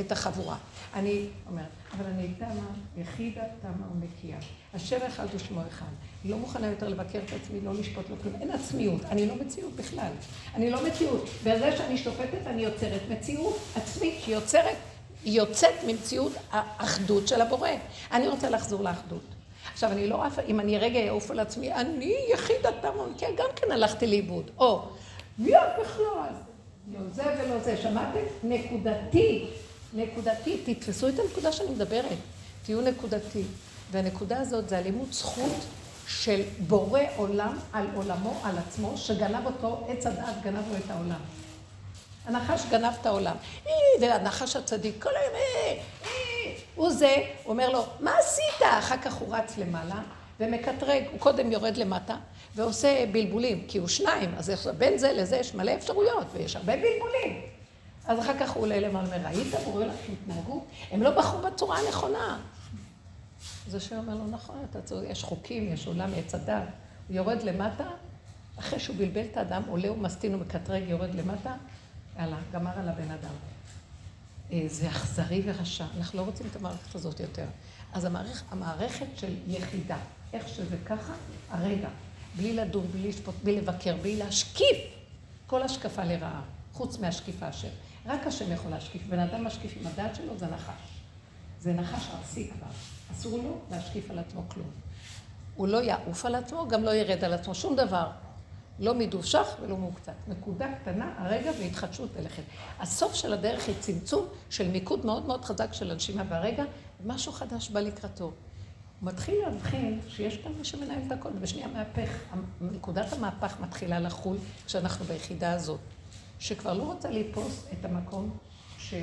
[0.00, 0.56] את החבורה.
[0.94, 4.38] אני אומרת, אבל אני תמה, יחידה, תמה ונקייה.
[4.74, 5.86] השם אחד ושמו אחד.
[6.22, 8.34] אני לא מוכנה יותר לבקר את עצמי, לא לשפוט, לא כלום.
[8.40, 9.04] אין עצמיות.
[9.04, 10.12] אני לא מציאות בכלל.
[10.54, 11.28] אני לא מציאות.
[11.44, 14.76] בזה שאני שופטת, אני יוצרת מציאות עצמית שיוצרת,
[15.28, 17.68] יוצאת ממציאות האחדות של הבורא.
[18.12, 19.22] אני רוצה לחזור לאחדות.
[19.72, 23.46] עכשיו, אני לא עפה, אם אני רגע אעוף על עצמי, אני יחידה תמה ונקייה, גם
[23.56, 24.50] כן הלכתי לאיבוד.
[24.58, 24.82] או,
[25.38, 26.32] מי את בכלל?
[26.92, 27.76] לא זה ולא זה.
[27.76, 28.20] שמעתם?
[28.44, 29.46] נקודתי.
[29.94, 32.18] נקודתי, תתפסו את הנקודה שאני מדברת,
[32.64, 33.42] תהיו נקודתי.
[33.90, 35.52] והנקודה הזאת זה הלימוד זכות
[36.08, 41.20] של בורא עולם על עולמו, על עצמו, שגנב אותו, עץ הדעת גנב לו את העולם.
[42.28, 43.36] הנחש גנב את העולם.
[44.00, 47.14] והנחש הצדיק, כל היום, אה, אה, הוא זה,
[47.44, 48.62] הוא אומר לו, מה עשית?
[48.78, 50.02] אחר כך הוא רץ למעלה
[50.40, 52.16] ומקטרג, הוא קודם יורד למטה
[52.54, 57.42] ועושה בלבולים, כי הוא שניים, אז בין זה לזה יש מלא אפשרויות ויש הרבה בלבולים.
[58.06, 60.64] אז אחר כך הוא עולה למעלה, ראית בורא לך התנהגו?
[60.90, 62.38] הם לא בחרו בצורה הנכונה.
[63.68, 66.62] אז השם אומר לו, נכון, אתה צודק, יש חוקים, יש עולם, עץ הדת.
[67.08, 67.84] הוא יורד למטה,
[68.58, 71.54] אחרי שהוא בלבל את האדם, עולה ומסטין ומקטרג, יורד למטה,
[72.18, 73.34] יאללה, גמר על הבן אדם.
[74.52, 77.46] אה, זה אכזרי ורשע, אנחנו לא רוצים את המערכת הזאת יותר.
[77.92, 79.98] אז המערכת, המערכת של יחידה,
[80.32, 81.12] איך שזה ככה,
[81.50, 81.88] הרגע,
[82.36, 84.76] בלי לדון, בלי לשפוט, בלי לבקר, בלי להשקיף,
[85.46, 87.68] כל השקפה לרעה, חוץ מהשקיפה השם.
[88.06, 89.02] רק השם יכול להשקיף.
[89.08, 91.00] בן אדם משקיף עם הדעת שלו, זה נחש.
[91.60, 92.70] זה נחש ארסי כבר.
[93.12, 94.70] אסור לו להשקיף על עצמו כלום.
[95.54, 98.10] הוא לא יעוף על עצמו, גם לא ירד על עצמו שום דבר.
[98.78, 100.12] לא מדושך ולא מוקצת.
[100.28, 102.42] נקודה קטנה, הרגע והתחדשות תלכת.
[102.80, 106.64] הסוף של הדרך היא צמצום של מיקוד מאוד מאוד חזק של הנשימה ברגע,
[107.00, 108.24] ומשהו חדש בא לקראתו.
[108.24, 108.32] הוא
[109.08, 112.10] מתחיל להבחין שיש כאן מי שמנהל את הכל, ובשנייה מהפך,
[112.60, 114.36] נקודת המהפך מתחילה לחול
[114.66, 115.80] כשאנחנו ביחידה הזאת.
[116.38, 118.36] שכבר לא רוצה לתפוס את המקום
[118.78, 119.02] של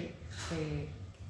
[0.52, 0.58] אה,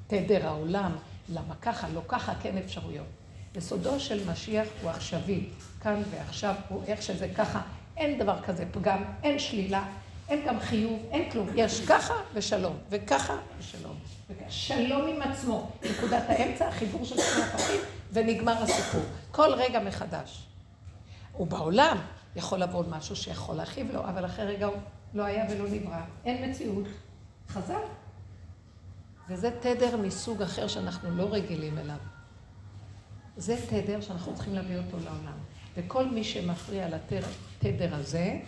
[0.08, 0.91] תדר העולם,
[1.29, 3.08] למה ככה, לא ככה, כן אפשרויות.
[3.55, 5.49] יסודו של משיח הוא עכשווי,
[5.81, 7.62] כאן ועכשיו, הוא איך שזה ככה,
[7.97, 9.86] אין דבר כזה פגם, אין שלילה,
[10.29, 11.47] אין גם חיוב, אין כלום.
[11.55, 13.95] יש ככה ושלום, וככה ושלום.
[14.49, 17.81] שלום עם עצמו, נקודת האמצע, החיבור של שני הפכים,
[18.13, 19.01] ונגמר הסיפור.
[19.31, 20.47] כל רגע מחדש.
[21.39, 21.97] ובעולם
[22.36, 24.75] יכול לבוא משהו שיכול להרחיב לו, אבל אחרי רגע הוא
[25.13, 26.01] לא היה ולא נברא.
[26.25, 26.86] אין מציאות.
[27.49, 27.75] חזק.
[29.29, 31.97] וזה תדר מסוג אחר שאנחנו לא רגילים אליו.
[33.38, 35.38] זה תדר שאנחנו צריכים להביא אותו לעולם.
[35.77, 38.39] וכל מי שמפריע לתדר הזה,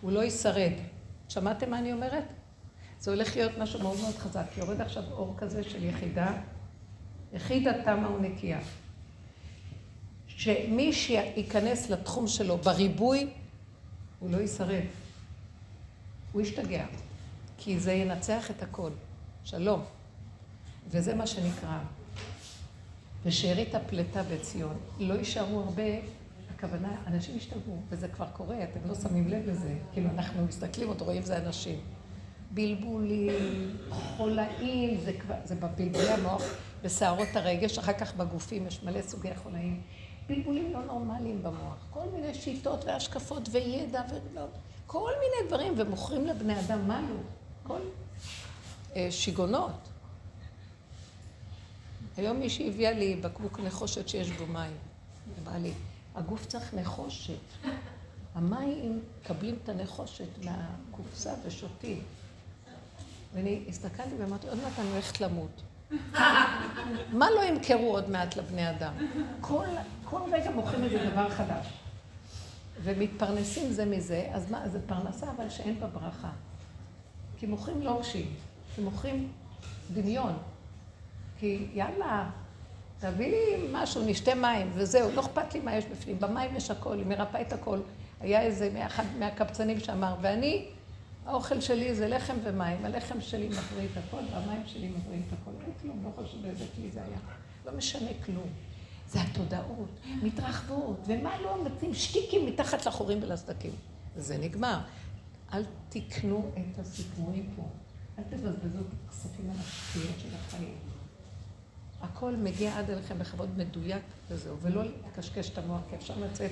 [0.00, 0.72] הוא לא ישרד.
[1.28, 2.24] שמעתם מה אני אומרת?
[3.00, 4.46] זה הולך להיות משהו מאוד מאוד חזק.
[4.56, 6.32] יורד עכשיו אור כזה של יחידה,
[7.32, 8.60] יחידה תמה ונקייה.
[10.26, 13.30] שמי שייכנס לתחום שלו בריבוי,
[14.18, 14.82] הוא לא ישרד.
[16.32, 16.86] הוא ישתגע.
[17.58, 18.90] כי זה ינצח את הכל.
[19.44, 19.84] שלום.
[20.90, 21.78] וזה מה שנקרא.
[23.24, 24.76] ושארית הפלטה בציון.
[24.98, 25.82] לא יישארו הרבה,
[26.64, 29.74] הכוונה, אנשים ישתגעו, וזה כבר קורה, אתם לא שמים לב לזה.
[29.92, 31.80] כאילו, אנחנו מסתכלים עוד רואים זה אנשים.
[32.50, 36.42] בלבולים, חולאים, זה כבר, זה בבלבולי המוח,
[36.82, 39.80] בסערות הרגש, אחר כך בגופים יש מלא סוגי חולאים.
[40.28, 44.46] בלבולים לא נורמליים במוח, כל מיני שיטות והשקפות וידע ולא,
[44.86, 47.16] כל מיני דברים, ומוכרים לבני אדם מה לא,
[47.62, 47.80] כל
[48.96, 49.88] אה, שיגונות.
[52.16, 54.72] היום מישהי הביאה לי בקבוק נחושת שיש בו מים.
[55.42, 55.72] אמרה לי,
[56.14, 57.34] הגוף צריך נחושת.
[58.34, 62.02] המים מקבלים את הנחושת מהקופסה ושותים.
[63.34, 65.62] ואני הסתכלתי ואמרתי, עוד מעט אני הולכת למות.
[67.12, 68.94] מה לא ימכרו עוד מעט לבני אדם?
[69.40, 69.66] כל,
[70.04, 71.66] כל רגע מוכרים איזה דבר חדש.
[72.82, 76.30] ומתפרנסים זה מזה, אז מה, זה פרנסה אבל שאין בה ברכה.
[77.36, 78.34] כי מוכרים לוקשים,
[78.74, 79.32] כי מוכרים
[79.94, 80.32] דמיון.
[81.38, 82.30] כי יאללה,
[83.02, 86.18] תביא לי משהו, נשתה מים, וזהו, לא אכפת לי מה יש בפנים.
[86.20, 87.78] במים יש הכל, היא מרפאה את הכל.
[88.20, 90.66] היה איזה אחד מהקבצנים שאמר, ואני,
[91.26, 95.50] האוכל שלי זה לחם ומים, הלחם שלי מבריא את הכל, והמים שלי מבריאים את הכל.
[95.64, 97.18] אין כלום, לא חשוב באיזה כלי זה היה.
[97.66, 98.48] לא משנה כלום.
[99.08, 103.72] זה התודעות, מתרחבות, ומה לא נותנים שטיקים מתחת לחורים ולסדקים.
[104.16, 104.78] וזה נגמר.
[105.52, 107.62] אל תקנו את הסיפורים פה.
[108.18, 110.91] אל תבזבזו את הכספים על השטויות של החיים.
[112.02, 116.50] הכל מגיע עד אליכם בכבוד מדויק וזהו, ולא לקשקש את המוח, כי אפשר לצאת,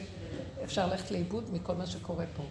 [0.64, 2.42] אפשר ללכת לאיבוד מכל מה שקורה פה.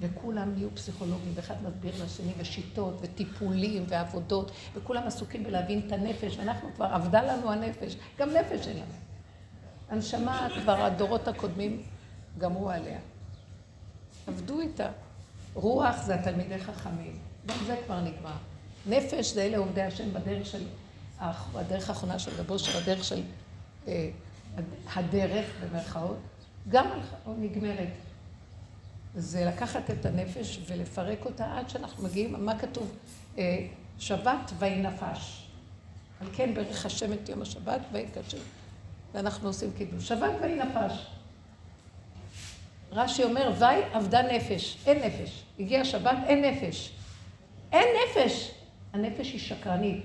[0.00, 6.68] וכולם נהיו פסיכולוגים, ואחד מסביר לשני, ושיטות, וטיפולים, ועבודות, וכולם עסוקים בלהבין את הנפש, ואנחנו
[6.74, 8.84] כבר, אבדה לנו הנפש, גם נפש אין לנו.
[9.88, 11.82] הנשמה, כבר הדורות הקודמים
[12.38, 12.98] גמרו עליה.
[14.26, 14.88] עבדו איתה.
[15.54, 18.36] רוח זה התלמידי חכמים, גם זה כבר נגמר.
[18.86, 20.62] נפש זה אלה עובדי השם בדרך של
[21.20, 23.22] הדרך האחרונה של רבו, של הדרך של
[23.88, 24.10] אה,
[24.94, 26.18] הדרך, במרכאות,
[26.68, 26.86] גם
[27.38, 27.88] נגמרת.
[29.14, 32.96] זה לקחת את הנפש ולפרק אותה עד שאנחנו מגיעים, מה כתוב?
[33.38, 33.66] אה,
[33.98, 35.48] שבת ויהי נפש.
[36.20, 38.36] על כן ברך השם את יום השבת ויקדשו.
[39.14, 40.08] ואנחנו עושים קידוש.
[40.08, 41.06] שבת ויהי נפש.
[42.92, 44.78] רש"י אומר, ויהי אבדה נפש.
[44.86, 45.42] אין נפש.
[45.60, 46.92] הגיע שבת, אין נפש.
[47.72, 48.50] אין נפש.
[48.92, 50.04] הנפש היא שקרנית.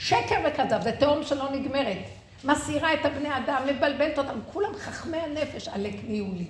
[0.00, 1.98] שקר וכזב, זה תהום שלא נגמרת.
[2.44, 6.46] מסעירה את הבני אדם, מבלבלת אותם, כולם חכמי הנפש, עלק נהיו לי.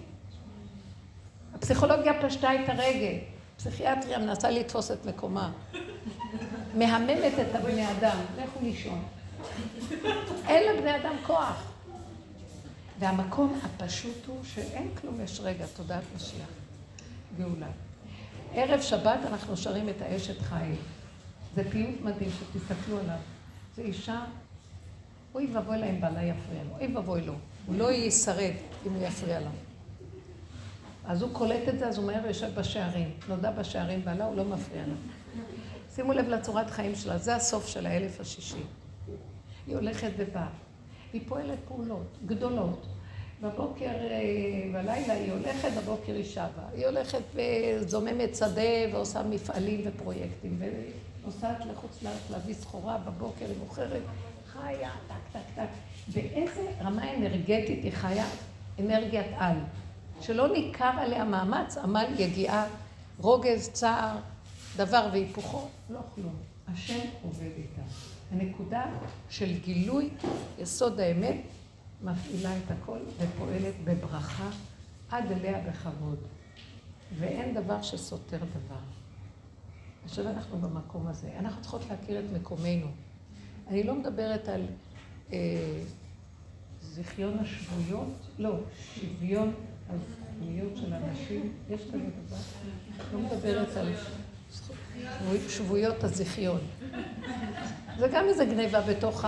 [1.54, 3.16] הפסיכולוגיה פשטה את הרגל,
[3.56, 5.52] פסיכיאטריה מנסה לתפוס את מקומה.
[6.74, 9.02] מהממת את הבני אדם, לכו לישון.
[10.48, 11.72] אין לבני אדם כוח.
[12.98, 16.48] והמקום הפשוט הוא שאין כלום, יש רגע, תודעת משיח,
[17.38, 17.66] גאולה.
[18.54, 20.76] ערב שבת אנחנו שרים את האשת חיל.
[21.54, 23.18] זה פיוט מדהים שתסתכלו עליו.
[23.80, 24.24] זו אישה,
[25.34, 27.32] אוי ואבוי לה אם בעלה יפריע לו, אוי ואבוי לו.
[27.66, 28.52] הוא לא ישרד
[28.86, 29.50] אם הוא יפריע לה.
[31.04, 33.10] אז הוא קולט את זה, אז הוא מהר יושב בשערים.
[33.28, 34.94] נודע בשערים בעלה, הוא לא מפריע לה.
[35.94, 38.62] שימו לב לצורת חיים שלה, זה הסוף של האלף השישי.
[39.66, 40.48] היא הולכת ובאה.
[41.12, 42.86] היא פועלת פעולות גדולות.
[43.42, 46.68] בבוקר, אה, בלילה היא הולכת, בבוקר היא שבה.
[46.74, 50.58] היא הולכת וזוממת שדה ועושה מפעלים ופרויקטים.
[51.24, 54.02] נוסעת לחוץ לארץ להביא סחורה, בבוקר היא מוכרת,
[54.52, 55.68] חיה, טק, טק, טק.
[56.14, 58.24] באיזה רמה אנרגטית היא חיה?
[58.80, 59.56] אנרגיית על.
[60.20, 62.66] שלא ניכר עליה מאמץ, עמל יגיעה,
[63.18, 64.16] רוגז, צער,
[64.76, 66.36] דבר והיפוכו, לא כלום.
[66.68, 67.82] השם עובד איתה.
[68.32, 68.84] הנקודה
[69.30, 70.10] של גילוי
[70.58, 71.36] יסוד האמת
[72.02, 74.48] מפעילה את הכל ופועלת בברכה
[75.10, 76.18] עד אליה בכבוד.
[77.18, 78.99] ואין דבר שסותר דבר.
[80.10, 81.28] עכשיו אנחנו במקום הזה.
[81.38, 82.86] אנחנו צריכות להכיר את מקומנו.
[83.68, 84.66] אני לא מדברת על
[85.32, 85.38] אה,
[86.82, 88.08] זיכיון השבויות,
[88.38, 88.54] לא,
[88.94, 89.54] שוויון
[89.88, 92.36] הזכויות של אנשים, יש כזה דבר?
[93.12, 93.92] לא מדברת על
[95.48, 96.60] שבויות הזיכיון.
[97.98, 99.24] זה גם איזה גניבה בתוך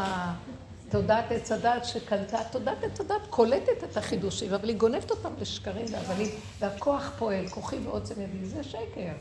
[0.91, 5.87] תודעת עץ הדת שקלטה, תודעת עץ הדת קולטת את החידושים, אבל היא גונבת אותם לשקרים
[5.93, 6.29] והבלים,
[6.59, 9.13] והכוח פועל, כוחי ועוצם ידי, זה שקר.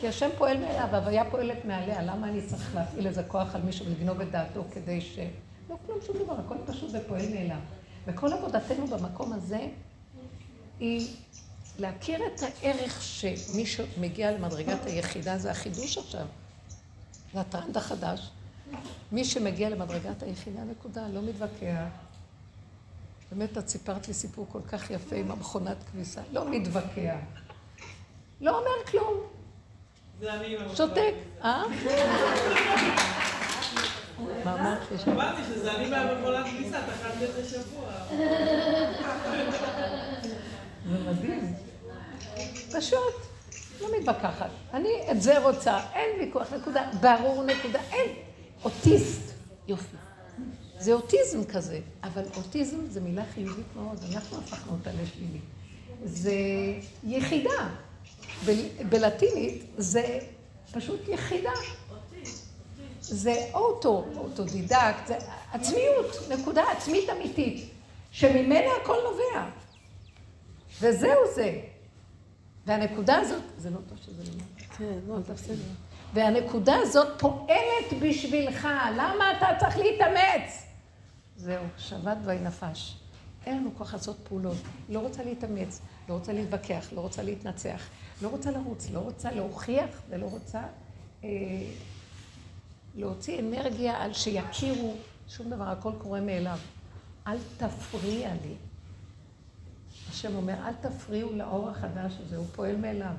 [0.00, 3.86] כי השם פועל מאליו, הוויה פועלת מעליה, למה אני צריך להפעיל איזה כוח על מישהו
[3.86, 5.18] ולגנוב את דעתו כדי ש...
[5.70, 7.58] לא כלום, שום דבר, הכל פשוט ופועל מאליו.
[8.06, 9.68] וכל עבודתנו במקום הזה
[10.80, 11.08] היא
[11.78, 16.26] להכיר את הערך שמישהו מגיע למדרגת היחידה, זה החידוש עכשיו.
[17.34, 18.30] זה הטרנד החדש.
[19.12, 21.88] מי שמגיע למדרגת היחידה, נקודה, לא מתווכח.
[23.32, 26.20] באמת, את סיפרת לי סיפור כל כך יפה עם המכונת כביסה.
[26.32, 27.18] לא מתווכח.
[28.40, 29.14] לא אומר כלום.
[29.14, 30.09] זה אני עם המכונת
[30.76, 31.14] שותק.
[31.44, 31.62] אה?
[34.44, 35.10] מה אמרת לי שם?
[35.10, 37.92] אמרתי שזה אני מהמכונת כביסה, טחנתי את השבוע.
[40.88, 41.54] זה מדהים.
[42.72, 43.14] פשוט,
[43.80, 44.50] לא מתווכחת.
[44.74, 46.90] אני את זה רוצה, אין ויכוח, נקודה.
[47.00, 48.08] ברור, נקודה, אין.
[48.64, 49.32] אוטיסט,
[49.68, 49.96] יופי.
[50.78, 55.40] זה אוטיזם כזה, אבל אוטיזם זה מילה חיובית מאוד, אנחנו הפכנו אותה לשלילי.
[56.04, 56.32] זה
[57.04, 57.68] יחידה.
[58.88, 60.18] בלטינית זה
[60.72, 61.52] פשוט יחידה.
[63.00, 65.18] זה אוטו, אוטודידקט, זה
[65.52, 67.70] עצמיות, נקודה עצמית אמיתית,
[68.10, 69.48] שממנה הכל נובע.
[70.80, 71.60] וזהו זה.
[72.66, 74.44] והנקודה הזאת, זה לא טוב שזה נאמר.
[74.78, 75.54] כן, לא, בסדר.
[76.14, 80.66] והנקודה הזאת פועלת בשבילך, למה אתה צריך להתאמץ?
[81.36, 82.96] זהו, שבת ויהי נפש.
[83.46, 84.56] אין לנו כוח לעשות פעולות.
[84.88, 87.82] לא רוצה להתאמץ, לא רוצה להתווכח, לא רוצה להתנצח,
[88.22, 90.62] לא רוצה לרוץ, לא רוצה להוכיח ולא רוצה
[91.24, 91.28] אה,
[92.94, 94.94] להוציא אנרגיה על שיכירו
[95.28, 96.58] שום דבר, הכל קורה מאליו.
[97.26, 98.54] אל תפריע לי.
[100.10, 103.14] השם אומר, אל תפריעו לאור החדש הזה, הוא פועל מאליו.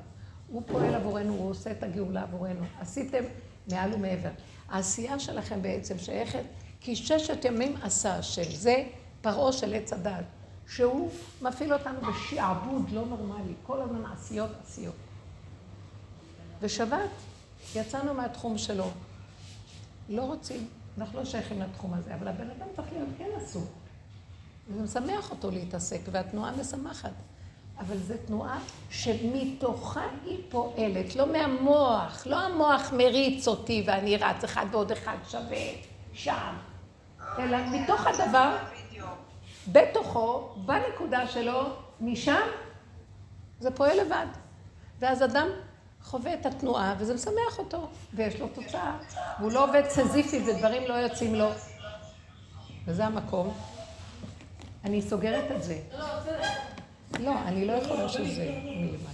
[0.48, 2.64] הוא פועל עבורנו, הוא עושה את הגאולה עבורנו.
[2.80, 3.24] עשיתם
[3.70, 4.30] מעל ומעבר.
[4.68, 6.42] העשייה שלכם בעצם שייכת,
[6.80, 8.54] כי ששת ימים עשה השם.
[8.54, 8.84] זה
[9.20, 10.24] פרעה של עץ הדת,
[10.76, 11.10] שהוא
[11.42, 14.94] מפעיל אותנו בשעבוד לא נורמלי, כל הזמן עשיות עשיות.
[16.60, 17.10] ושבת,
[17.74, 18.90] יצאנו מהתחום שלו.
[20.08, 20.68] לא רוצים,
[20.98, 23.68] אנחנו לא שייכים לתחום הזה, אבל הבן אדם צריך להיות כן עסוק.
[24.74, 27.12] זה משמח אותו להתעסק, והתנועה משמחת.
[27.78, 28.58] אבל זו תנועה
[28.90, 35.66] שמתוכה היא פועלת, לא מהמוח, לא המוח מריץ אותי ואני רץ אחד ועוד אחד שווה
[36.12, 36.54] שם,
[37.38, 38.56] אלא מתוך הדבר,
[39.68, 41.62] בתוכו, בנקודה שלו,
[42.00, 42.46] משם,
[43.60, 44.26] זה פועל לבד.
[45.00, 45.48] ואז אדם
[46.02, 48.96] חווה את התנועה, וזה משמח אותו, ויש לו תוצאה.
[49.40, 51.48] והוא לא עובד סזיפית, ודברים לא יוצאים לו.
[52.86, 53.54] וזה המקום.
[54.84, 55.78] אני סוגרת את זה.
[57.20, 59.12] לא, אני לא יכולה שזה מלמטה.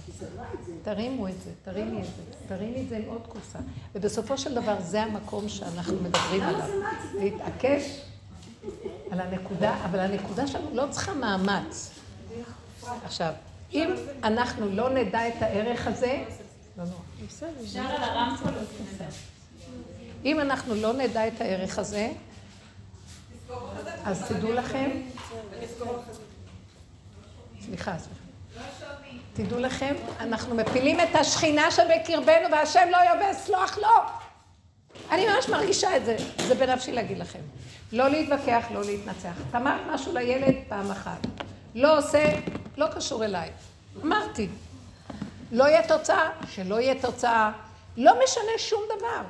[0.83, 3.59] תרימו את זה, תרימי את זה, תרימי את זה עם עוד קופסה.
[3.95, 6.67] ובסופו של דבר זה המקום שאנחנו מדברים עליו.
[7.19, 8.01] להתעקש
[9.11, 11.91] על הנקודה, אבל הנקודה שלנו לא צריכה מאמץ.
[13.05, 13.33] עכשיו,
[13.73, 13.93] אם
[14.23, 16.23] אנחנו לא נדע את הערך הזה,
[16.77, 17.01] לא נורא.
[20.25, 22.11] אם אנחנו לא נדע את הערך הזה,
[24.05, 24.89] אז תדעו לכם,
[27.61, 28.29] סליחה, סליחה.
[29.33, 33.87] תדעו לכם, אנחנו מפילים את השכינה שבקרבנו והשם לא יאבד סלוח לו.
[35.11, 37.39] אני ממש מרגישה את זה, זה בנפשי להגיד לכם.
[37.91, 39.33] לא להתווכח, לא להתנצח.
[39.49, 41.27] את אמרת משהו לילד פעם אחת.
[41.75, 42.39] לא עושה,
[42.77, 43.49] לא קשור אליי.
[44.03, 44.47] אמרתי.
[45.51, 47.51] לא יהיה תוצאה, שלא יהיה תוצאה.
[47.97, 49.21] לא משנה שום דבר.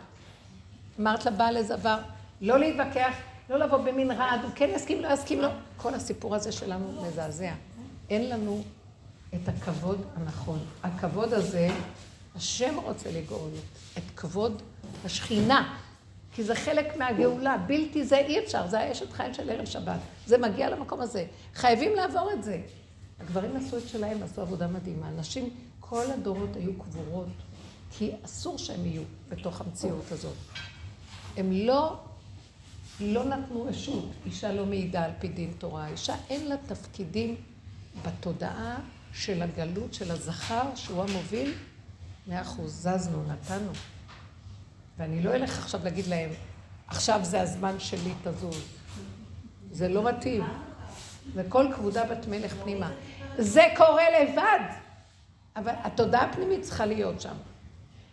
[0.99, 1.97] אמרת לבעל איזה דבר,
[2.41, 3.13] לא להתווכח,
[3.49, 5.47] לא לבוא במין רעד, הוא כן יסכים, לא יסכים, לא.
[5.77, 7.51] כל הסיפור הזה שלנו מזעזע.
[8.09, 8.63] אין לנו
[9.35, 10.59] את הכבוד הנכון.
[10.83, 11.67] הכבוד הזה,
[12.35, 13.51] השם רוצה לגאול
[13.97, 14.61] את כבוד
[15.05, 15.79] השכינה,
[16.39, 19.99] כי זה חלק מהגאולה, בלתי זה אי אפשר, זה האשת חיל של ערב שבת.
[20.25, 21.25] זה מגיע למקום הזה.
[21.55, 22.61] חייבים לעבור את זה.
[23.19, 25.09] הגברים עשו את שלהם, עשו עבודה מדהימה.
[25.09, 27.27] נשים, כל הדורות היו קבורות,
[27.91, 30.35] כי אסור שהם יהיו בתוך המציאות הזאת.
[31.37, 31.99] הם לא,
[32.99, 34.09] לא נתנו רשות.
[34.25, 35.87] אישה לא מעידה על פי דין תורה.
[35.87, 37.35] אישה אין לה תפקידים
[38.05, 38.77] בתודעה
[39.13, 41.53] של הגלות של הזכר, שהוא המוביל.
[42.27, 43.71] מאה אחוז, זזנו, נתנו.
[44.99, 46.29] ואני לא אלך עכשיו להגיד להם,
[46.87, 48.63] עכשיו זה הזמן שלי, תזוז.
[49.71, 50.43] זה לא מתאים.
[51.33, 52.91] וכל כבודה בת מלך פנימה.
[53.37, 54.59] זה קורה לבד,
[55.55, 57.35] אבל התודעה הפנימית צריכה להיות שם.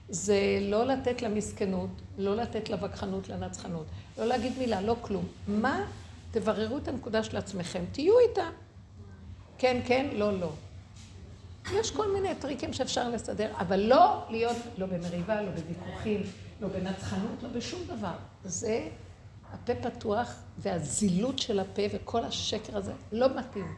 [0.09, 3.87] זה לא לתת למסכנות, לא לתת לווכחנות, לנצחנות,
[4.19, 5.27] לא להגיד מילה, לא כלום.
[5.49, 5.85] מה?
[6.31, 8.49] תבררו את הנקודה של עצמכם, תהיו איתה.
[9.59, 10.51] כן, כן, לא, לא.
[11.73, 16.23] יש כל מיני טריקים שאפשר לסדר, אבל לא להיות, לא במריבה, לא בוויכוחים,
[16.61, 18.15] לא בנצחנות, לא בשום דבר.
[18.45, 18.89] זה
[19.53, 23.77] הפה פתוח והזילות של הפה וכל השקר הזה לא מתאים.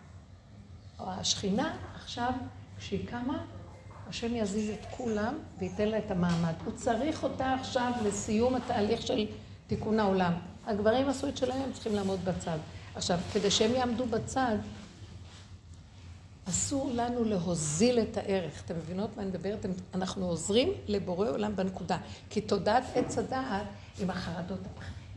[0.99, 2.33] השכינה עכשיו,
[2.79, 3.45] כשהיא קמה,
[4.09, 6.55] השם יזיז את כולם וייתן לה את המעמד.
[6.65, 9.27] הוא צריך אותה עכשיו לסיום התהליך של
[9.67, 10.33] תיקון העולם.
[10.67, 12.59] הגברים עשו את שלהם, הם צריכים לעמוד בצד.
[12.95, 14.57] עכשיו, כדי שהם יעמדו בצד,
[16.49, 18.63] אסור לנו להוזיל את הערך.
[18.65, 19.67] אתם מבינות מה אני מדברת?
[19.95, 21.99] אנחנו עוזרים לבורא עולם בנקודה.
[22.31, 23.67] כי תודעת עץ הדעת
[24.01, 24.61] עם החרדות.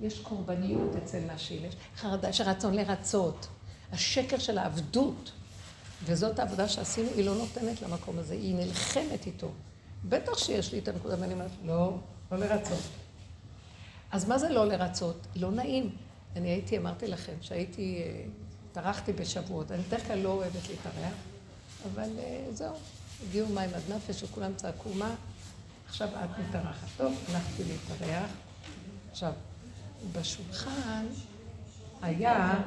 [0.02, 3.48] יש קורבניות אצל נשים, יש חרדה, יש רצון לרצות.
[3.92, 5.32] השקר של העבדות,
[6.06, 9.52] וזאת העבודה שעשינו, היא לא נותנת למקום הזה, היא נלחמת איתו.
[10.10, 11.98] בטח שיש לי את הנקודה, ואני אומרת, לא,
[12.32, 12.84] לא לרצות.
[14.12, 15.28] אז מה זה לא לרצות?
[15.36, 15.96] לא נעים.
[16.36, 18.24] אני הייתי, אמרתי לכם, שהייתי, אה,
[18.74, 19.72] טרחתי בשבועות.
[19.72, 21.14] אני בדרך כלל לא אוהבת להתארח,
[21.94, 22.76] אבל אה, זהו,
[23.28, 25.16] הגיעו מים עד נפש וכולם צעקו, מה?
[25.88, 26.88] עכשיו את מתארחת.
[26.98, 28.32] טוב, הלכתי להתארח.
[29.12, 29.34] עכשיו,
[30.12, 31.06] בשולחן
[32.02, 32.62] היה,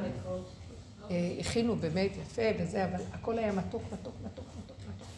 [1.10, 5.08] אה, הכינו באמת יפה וזה, אבל הכל היה מתוק, מתוק, מתוק, מתוק, מתוק, מתוק.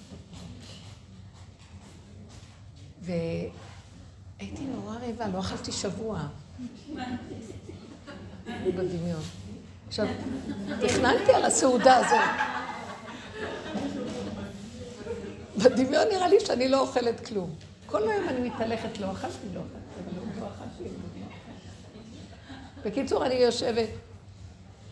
[4.40, 6.28] והייתי נורא רעבה, לא אכלתי שבוע.
[8.46, 9.22] בדמיון.
[9.88, 10.06] עכשיו,
[10.80, 12.46] תכננתי על הסעודה הזאת.
[15.56, 17.54] בדמיון נראה לי שאני לא אוכלת כלום.
[17.86, 20.90] כל היום אני מתהלכת, לא אכלתי, לא אכלתי, לא אכלתי.
[22.84, 23.88] בקיצור, אני יושבת,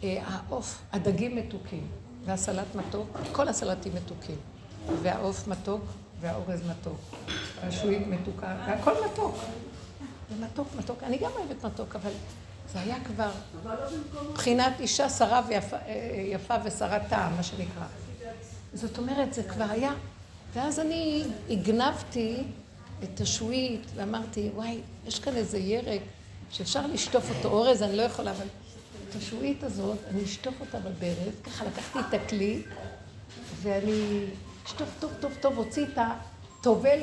[0.05, 1.87] אה, העוף, הדגים מתוקים,
[2.25, 4.37] והסלט מתוק, כל הסלטים מתוקים,
[5.03, 5.83] והעוף מתוק,
[6.21, 7.01] והאורז מתוק,
[7.61, 9.35] והשועית מתוקה, והכל מתוק.
[10.31, 11.03] זה מתוק, מתוק.
[11.03, 12.11] אני גם אוהבת מתוק, אבל
[12.73, 13.31] זה היה כבר
[14.31, 15.77] מבחינת אישה שרה ויפה
[16.57, 17.87] אה, ושרת טעם, מה שנקרא.
[18.75, 19.93] זאת אומרת, זה כבר היה.
[20.55, 22.43] ואז אני הגנבתי
[23.03, 26.01] את השועית ואמרתי, וואי, יש כאן איזה ירק
[26.51, 28.47] שאפשר לשטוף אותו, אורז, אני לא יכולה, אבל
[29.09, 32.63] את השועית הזאת, אני אשטוף אותה בברז, ככה לקחתי את הכלי,
[33.63, 34.25] ואני
[34.67, 35.99] אשטוף טוב טוב טוב, הוציא את
[36.61, 36.99] הטובל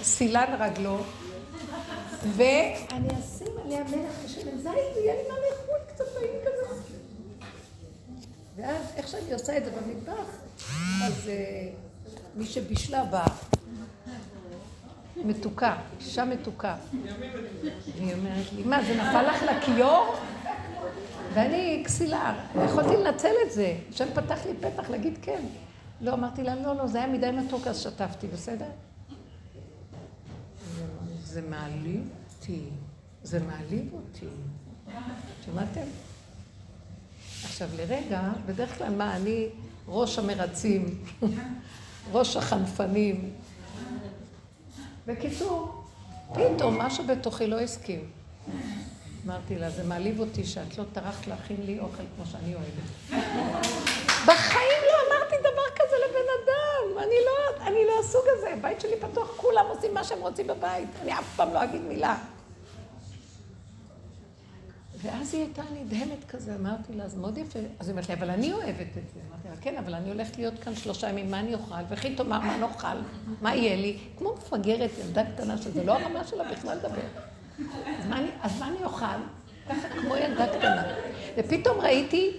[0.00, 0.98] בסילן רגלו,
[2.36, 3.39] ואני אשים
[3.70, 6.82] עליה מלח ושמן זית, ויהיה לי מה לאכול קצת טעים כזה.
[8.56, 10.26] ואז איך שאני עושה את זה במטבח,
[11.04, 11.68] אז אה,
[12.36, 13.24] מי שבישלה בה
[15.16, 16.76] מתוקה, אישה מתוקה.
[17.96, 20.14] והיא אומרת לי, מה, זה נפל לך לכיור?
[21.34, 23.76] ואני כסילה, יכולתי לנצל את זה.
[23.90, 25.42] השם פתח לי פתח להגיד כן.
[26.00, 28.66] לא, אמרתי לה, לא, לא, זה היה מדי מתוק, אז שתפתי, בסדר?
[31.24, 32.08] זה מעליב
[32.40, 32.62] אותי,
[33.22, 34.26] זה מעליב אותי.
[35.44, 35.86] שמעתם?
[37.44, 39.48] עכשיו לרגע, בדרך כלל מה, אני
[39.88, 41.04] ראש המרצים,
[42.12, 43.30] ראש החנפנים.
[45.06, 45.84] בקיצור,
[46.32, 48.10] פתאום משהו בתוכי לא הסכים.
[49.26, 53.22] אמרתי לה, זה מעליב אותי שאת לא טרחת להכין לי אוכל כמו שאני אוהבת.
[54.26, 56.98] בחיים לא אמרתי דבר כזה לבן אדם.
[56.98, 58.52] אני לא, אני לא הסוג הזה.
[58.52, 60.88] הבית שלי פתוח, כולם עושים מה שהם רוצים בבית.
[61.02, 62.18] אני אף פעם לא אגיד מילה.
[65.02, 67.58] ואז היא הייתה נדהמת כזה, אמרתי לה, זה מאוד יפה.
[67.78, 69.20] אז היא אומרת לי, אבל אני אוהבת את זה.
[69.28, 71.74] אמרתי לה, כן, אבל אני הולכת להיות כאן שלושה ימים, מה אני אוכל?
[71.88, 72.86] וכי תאמר, מה נאכל?
[73.40, 73.98] מה יהיה לי?
[74.18, 77.00] כמו מפגרת, ילדה קטנה, שזה לא הרמה שלה בכלל לדבר.
[77.98, 79.06] אז מה אני, אז מה אני אוכל?
[79.68, 80.82] ככה כמו ילדה קטנה.
[81.36, 82.30] ופתאום ראיתי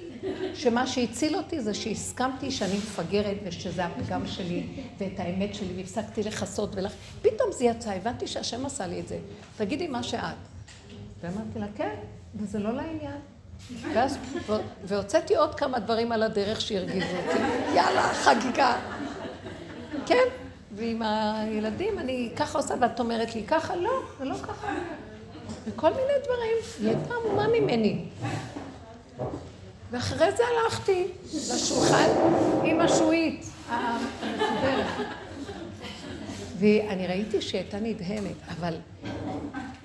[0.54, 6.76] שמה שהציל אותי זה שהסכמתי שאני מפגרת ושזה הפגם שלי ואת האמת שלי והפסקתי לכסות
[6.76, 6.94] ולך...
[7.22, 9.18] פתאום זה יצא, הבנתי שהשם עשה לי את זה.
[9.58, 10.51] תגידי מה שאת.
[11.22, 11.96] ואמרתי לה, כן,
[12.36, 13.20] וזה לא לעניין.
[13.94, 14.18] ואז,
[14.84, 17.40] והוצאתי עוד כמה דברים על הדרך שהרגיזו אותי.
[17.76, 18.76] יאללה, חגיגה.
[20.06, 20.24] כן,
[20.76, 24.74] ועם הילדים אני ככה עושה, ואת אומרת לי ככה, לא, זה לא ככה.
[25.68, 26.58] וכל מיני דברים.
[26.80, 28.06] היא הייתה עמומה ממני.
[29.92, 32.10] ואחרי זה הלכתי לשולחן
[32.64, 35.08] עם השועית המסודרת.
[36.62, 38.76] ואני ראיתי שהיא הייתה נדהמת, אבל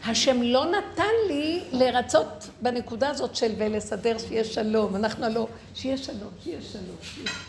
[0.05, 4.97] השם לא נתן לי לרצות בנקודה הזאת של ולסדר שיהיה שלום.
[4.97, 6.97] אנחנו הלא, שיהיה שלום, שיהיה שלום,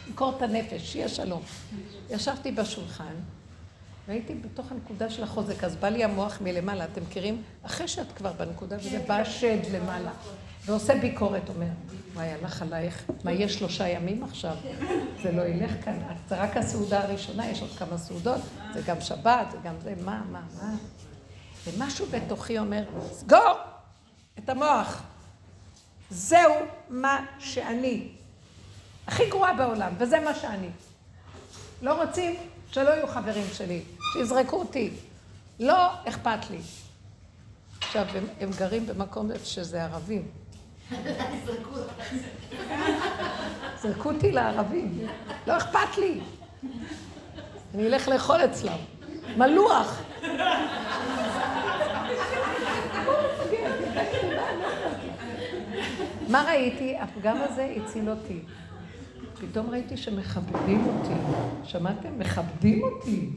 [0.07, 1.41] למכור את הנפש, שיהיה שלום.
[2.09, 3.13] ישבתי בשולחן,
[4.07, 7.41] והייתי בתוך הנקודה של החוזק, אז בא לי המוח מלמעלה, אתם מכירים?
[7.63, 10.11] אחרי שאת כבר בנקודה, וזה בא השד למעלה,
[10.67, 11.67] ועושה ביקורת, אומר,
[12.13, 14.55] וואי, הלך עלייך, מה, יש שלושה ימים עכשיו?
[15.23, 15.99] זה לא ילך כאן,
[16.29, 18.41] זה רק הסעודה הראשונה, יש עוד כמה סעודות,
[18.73, 20.75] זה גם שבת, זה גם זה, מה, מה, מה?
[21.67, 23.53] ומשהו בתוכי אומר, סגור
[24.39, 25.03] את המוח.
[26.09, 26.53] זהו
[26.89, 28.07] מה שאני.
[29.07, 30.69] הכי גרועה בעולם, וזה מה שאני.
[31.81, 32.35] לא רוצים
[32.71, 33.81] שלא יהיו חברים שלי,
[34.13, 34.89] שיזרקו אותי.
[35.59, 36.59] לא אכפת לי.
[37.81, 40.27] עכשיו, הם, הם גרים במקום שזה ערבים.
[43.81, 44.99] זרקו אותי לערבים.
[45.47, 46.19] לא אכפת לי.
[47.75, 48.77] אני אלך לאכול אצלם.
[49.37, 50.01] מלוח.
[56.29, 56.97] מה ראיתי?
[56.97, 58.39] הפגם הזה הציל אותי.
[59.41, 61.13] פתאום ראיתי שמכבדים אותי.
[61.63, 62.19] שמעתם?
[62.19, 63.29] מכבדים אותי.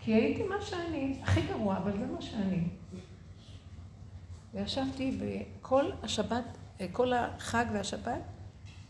[0.00, 2.62] כי הייתי מה שאני, הכי גרוע, אבל זה מה שאני.
[4.54, 6.44] וישבתי וכל השבת,
[6.92, 8.20] כל החג והשבת,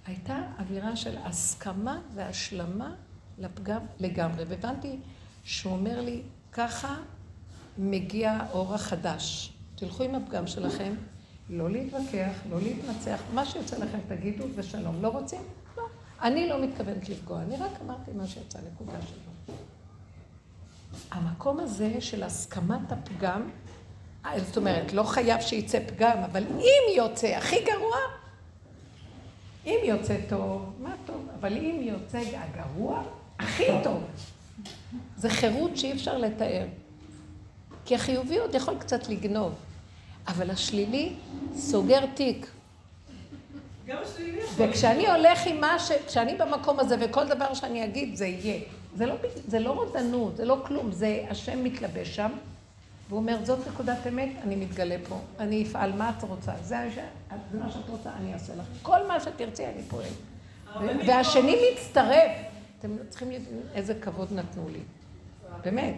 [0.07, 2.95] הייתה אווירה של הסכמה והשלמה
[3.39, 4.45] לפגם לגמרי.
[4.45, 4.99] והבנתי
[5.45, 6.97] שהוא אומר לי, ככה
[7.79, 9.53] מגיע האור החדש.
[9.75, 10.95] תלכו עם הפגם שלכם,
[11.51, 15.03] לא להתווכח, לא להתנצח, מה שיוצא לכם תגידו ושלום.
[15.03, 15.41] לא רוצים?
[15.77, 15.83] לא.
[16.23, 19.55] אני לא מתכוונת לפגוע, אני רק אמרתי מה שיצא, נקודה שלו.
[21.11, 23.51] המקום הזה של הסכמת הפגם,
[24.37, 27.97] זאת אומרת, לא חייב שיצא פגם, אבל אם יוצא הכי גרוע,
[29.67, 33.03] אם יוצא טוב, מה טוב, אבל אם יוצא הגרוע,
[33.39, 34.03] הכי טוב.
[35.17, 36.67] זה חירות שאי אפשר לתאר.
[37.85, 39.55] כי החיובי עוד יכול קצת לגנוב,
[40.29, 41.13] אבל השלילי
[41.57, 42.47] סוגר תיק.
[43.87, 44.67] גם השלילי יכול.
[44.69, 45.93] וכשאני הולך עם מה ש...
[46.07, 48.61] כשאני במקום הזה וכל דבר שאני אגיד זה יהיה.
[48.97, 49.15] זה לא,
[49.49, 52.31] זה לא רודנות, זה לא כלום, זה השם מתלבש שם,
[53.13, 55.19] והוא אומר, זאת נקודת אמת, אני מתגלה פה.
[55.41, 56.53] אני אפעל מה את רוצה.
[56.63, 56.89] זה
[57.55, 58.65] מה שאת רוצה, אני אעשה לך.
[58.83, 60.07] כל מה שתרצי, אני פועל.
[61.07, 62.31] והשני מצטרף.
[62.79, 64.79] אתם צריכים לדעת איזה כבוד נתנו לי.
[65.65, 65.95] באמת.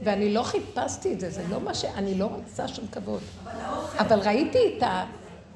[0.00, 1.84] ואני לא חיפשתי את זה, זה לא מה ש...
[1.84, 3.22] אני לא רוצה שום כבוד.
[3.98, 4.82] אבל ראיתי את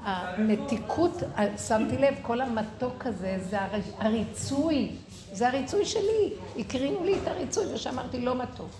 [0.04, 1.22] המתיקות,
[1.68, 4.90] שמתי לב, כל המתוק הזה, זה הר- הריצוי.
[5.32, 6.32] זה הריצוי שלי.
[6.58, 8.70] הקרינו לי את הריצוי, ושאמרתי, לא מתוק.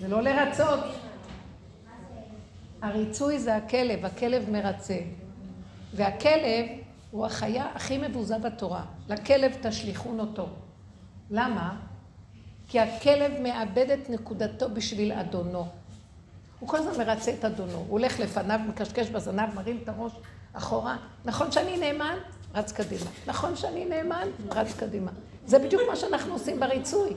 [0.00, 0.80] זה לא לרצות.
[2.82, 4.98] הריצוי זה הכלב, הכלב מרצה.
[5.94, 6.66] והכלב
[7.10, 8.84] הוא החיה הכי מבוזה בתורה.
[9.08, 10.48] לכלב תשליכון אותו.
[11.30, 11.76] למה?
[12.68, 15.66] כי הכלב מאבד את נקודתו בשביל אדונו.
[16.60, 17.72] הוא כל הזמן מרצה את אדונו.
[17.72, 20.12] הוא הולך לפניו, מקשקש בזנב, מרים את הראש
[20.52, 20.96] אחורה.
[21.24, 22.16] נכון שאני נאמן?
[22.54, 23.10] רץ קדימה.
[23.26, 24.28] נכון שאני נאמן?
[24.50, 25.10] רץ קדימה.
[25.46, 27.10] זה בדיוק מה שאנחנו עושים בריצוי.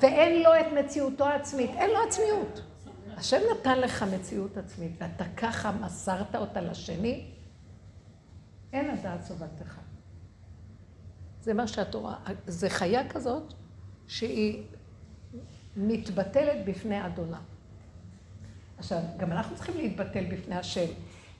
[0.00, 1.70] ואין לו את מציאותו העצמית.
[1.76, 2.62] אין לו עצמיות.
[3.16, 7.30] השם נתן לך מציאות עצמית, ואתה ככה מסרת אותה לשני,
[8.72, 9.78] אין הדעת סובבתך.
[11.40, 12.16] זה מה שהתורה,
[12.46, 13.52] זה חיה כזאת
[14.06, 14.62] שהיא
[15.76, 17.40] מתבטלת בפני אדונה.
[18.78, 20.86] עכשיו, גם אנחנו צריכים להתבטל בפני השם.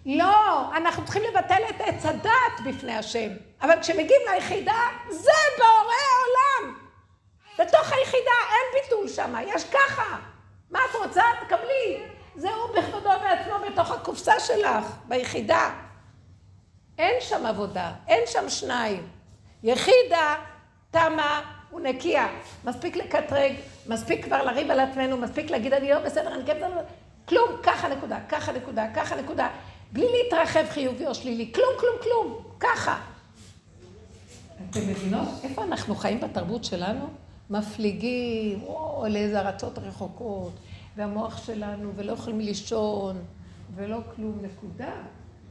[0.07, 3.29] לא, אנחנו צריכים לבטל את עץ הדת בפני השם.
[3.63, 4.81] אבל כשמגיעים ליחידה,
[5.11, 6.86] זה בורא העולם.
[7.59, 10.17] בתוך היחידה אין ביטול שם, יש ככה.
[10.71, 11.23] מה את רוצה?
[11.47, 12.03] תקבלי.
[12.37, 15.71] זהו בכבודו בעצמו בתוך הקופסה שלך, ביחידה.
[16.99, 19.09] אין שם עבודה, אין שם שניים.
[19.63, 20.35] יחידה,
[20.91, 21.41] תמה
[21.73, 22.29] ונקייה.
[22.65, 23.53] מספיק לקטרג,
[23.87, 26.81] מספיק כבר לריב על עצמנו, מספיק להגיד אני לא בסדר, אני כן בסדר.
[27.29, 29.49] כלום, ככה נקודה, ככה נקודה, ככה נקודה.
[29.93, 33.01] בלי להתרחב חיובי או שלילי, כלום, כלום, כלום, ככה.
[34.71, 35.29] אתם מבינות?
[35.43, 37.09] איפה אנחנו חיים בתרבות שלנו?
[37.51, 40.53] מפליגים, או לאיזה ארצות רחוקות,
[40.97, 43.25] והמוח שלנו, ולא יכולים לישון,
[43.75, 44.95] ולא כלום, נקודה.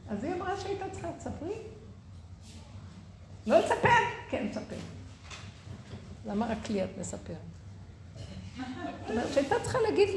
[0.08, 1.54] אז היא אמרה שהייתה צריכה, תספרי.
[3.46, 3.88] לא לספר?
[4.30, 4.76] כן, תספר.
[6.26, 7.36] למה רק לי את מספרת?
[8.56, 10.08] זאת אומרת שהייתה צריכה להגיד.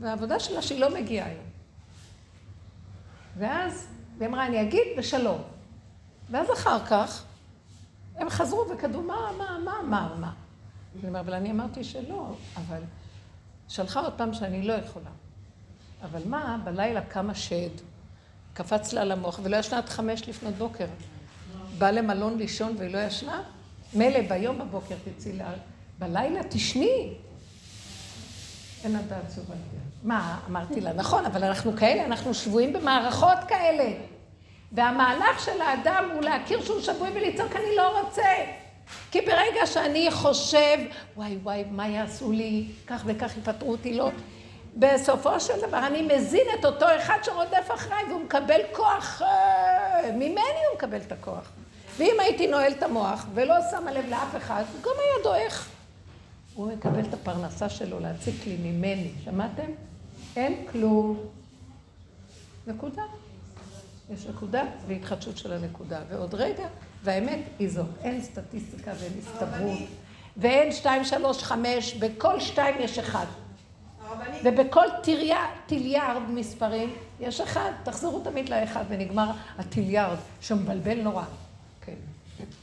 [0.00, 1.44] והעבודה שלה שהיא לא מגיעה היום.
[3.38, 3.86] ואז,
[4.18, 5.42] והיא אמרה, אני אגיד ושלום.
[6.30, 7.24] ואז אחר כך,
[8.16, 10.32] הם חזרו וכתבו, מה, מה, מה אמר, מה?
[11.00, 12.80] אני אומר, אבל אני אמרתי שלא, אבל
[13.68, 15.10] שלחה פעם שאני לא יכולה.
[16.02, 17.70] אבל מה, בלילה קם השד,
[18.54, 20.86] קפץ לה למוח, ולא ישנה עד חמש לפנות בוקר.
[21.78, 23.42] באה למלון לישון והיא לא ישנה?
[23.94, 25.52] מילא ביום בבוקר תצאי לה...
[25.98, 27.12] בלילה תשני.
[28.84, 29.76] אין הדעת סובלתי.
[30.02, 33.92] מה, אמרתי לה, נכון, אבל אנחנו כאלה, אנחנו שבויים במערכות כאלה.
[34.74, 38.22] והמהלך של האדם הוא להכיר שהוא שבוי ולצעוק, אני לא רוצה.
[39.10, 40.78] כי ברגע שאני חושב,
[41.16, 44.10] וואי וואי, מה יעשו לי, כך וכך יפטרו אותי, לא.
[44.76, 50.40] בסופו של דבר אני מזין את אותו אחד שרודף אחריי והוא מקבל כוח, אה, ממני
[50.40, 51.50] הוא מקבל את הכוח.
[51.96, 55.68] ואם הייתי נועל את המוח ולא שמה לב לאף אחד, הוא גם היה דועך.
[56.54, 59.70] הוא מקבל את הפרנסה שלו להציק לי ממני, שמעתם?
[60.36, 61.16] אין כלום.
[62.66, 63.02] נקודה.
[64.10, 66.00] יש נקודה והתחדשות של הנקודה.
[66.08, 66.66] ועוד רגע,
[67.02, 69.78] והאמת היא זאת, אין סטטיסטיקה ואין הסתברות.
[70.36, 73.26] ואין שתיים, שלוש, חמש, בכל שתיים יש אחד.
[74.02, 77.70] הרבנית, ובכל טריה- טיליארד מספרים יש אחד.
[77.84, 81.24] תחזרו תמיד לאחד ונגמר הטיליארד, שמבלבל נורא.
[81.80, 81.94] כן.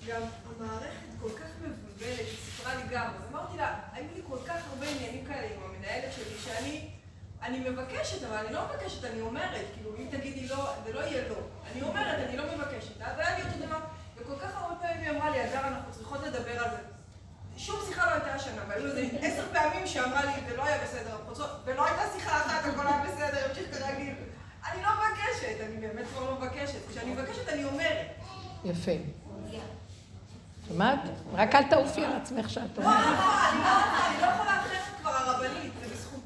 [0.08, 0.22] גם
[0.60, 0.86] המערכת
[1.22, 4.86] כל כך מבולבלת, היא סיפרה לי גם, אז אמרתי לה, היו לי כל כך הרבה
[4.90, 6.88] עניינים כאלה עם המנהלת שלי, שאני
[7.44, 11.30] אני מבקשת, אבל אני לא מבקשת, אני אומרת, כאילו, אם תגידי לא, זה לא יהיה
[11.30, 11.36] לא.
[11.72, 13.02] אני אומרת, אני לא מבקשת.
[13.02, 13.80] אז היה לי אותו דבר,
[14.18, 16.78] וכל כך הרבה פעמים היא אמרה לי, אגב, אנחנו צריכות לדבר על זה.
[17.58, 21.18] שום שיחה לא הייתה השנה, והיו איזה עשר פעמים שאמרה לי, זה לא היה בסדר,
[21.66, 24.14] ולא הייתה שיחה אחת, הכל היה בסדר, המשיך כרגיל.
[24.72, 26.90] אני לא מבקשת, אני באמת כבר לא מבקשת.
[26.90, 28.08] כשאני מבקשת, אני אומרת.
[28.66, 28.92] יפה.
[30.68, 31.00] שמעת?
[31.34, 33.06] רק אל תעופי על עצמך שאת לא, אומרת.
[33.06, 35.72] לא, לא רוצה, אני לא יכולה אחרת כבר הרבנית,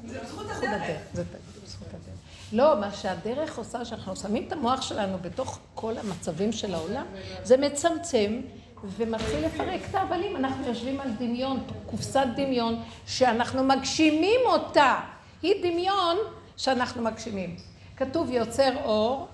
[0.06, 1.24] זה בזכות הדרך, זה
[1.64, 2.16] בזכות הדרך.
[2.52, 7.06] לא, מה שהדרך עושה, שאנחנו שמים את המוח שלנו בתוך כל המצבים של העולם,
[7.42, 8.40] זה מצמצם
[8.84, 10.36] ומתחיל לפרק את ההבלים.
[10.36, 15.00] אנחנו יושבים על דמיון, קופסת דמיון, שאנחנו מגשימים אותה.
[15.42, 16.16] היא דמיון
[16.56, 17.56] שאנחנו מגשימים.
[17.96, 19.28] כתוב יוצר אור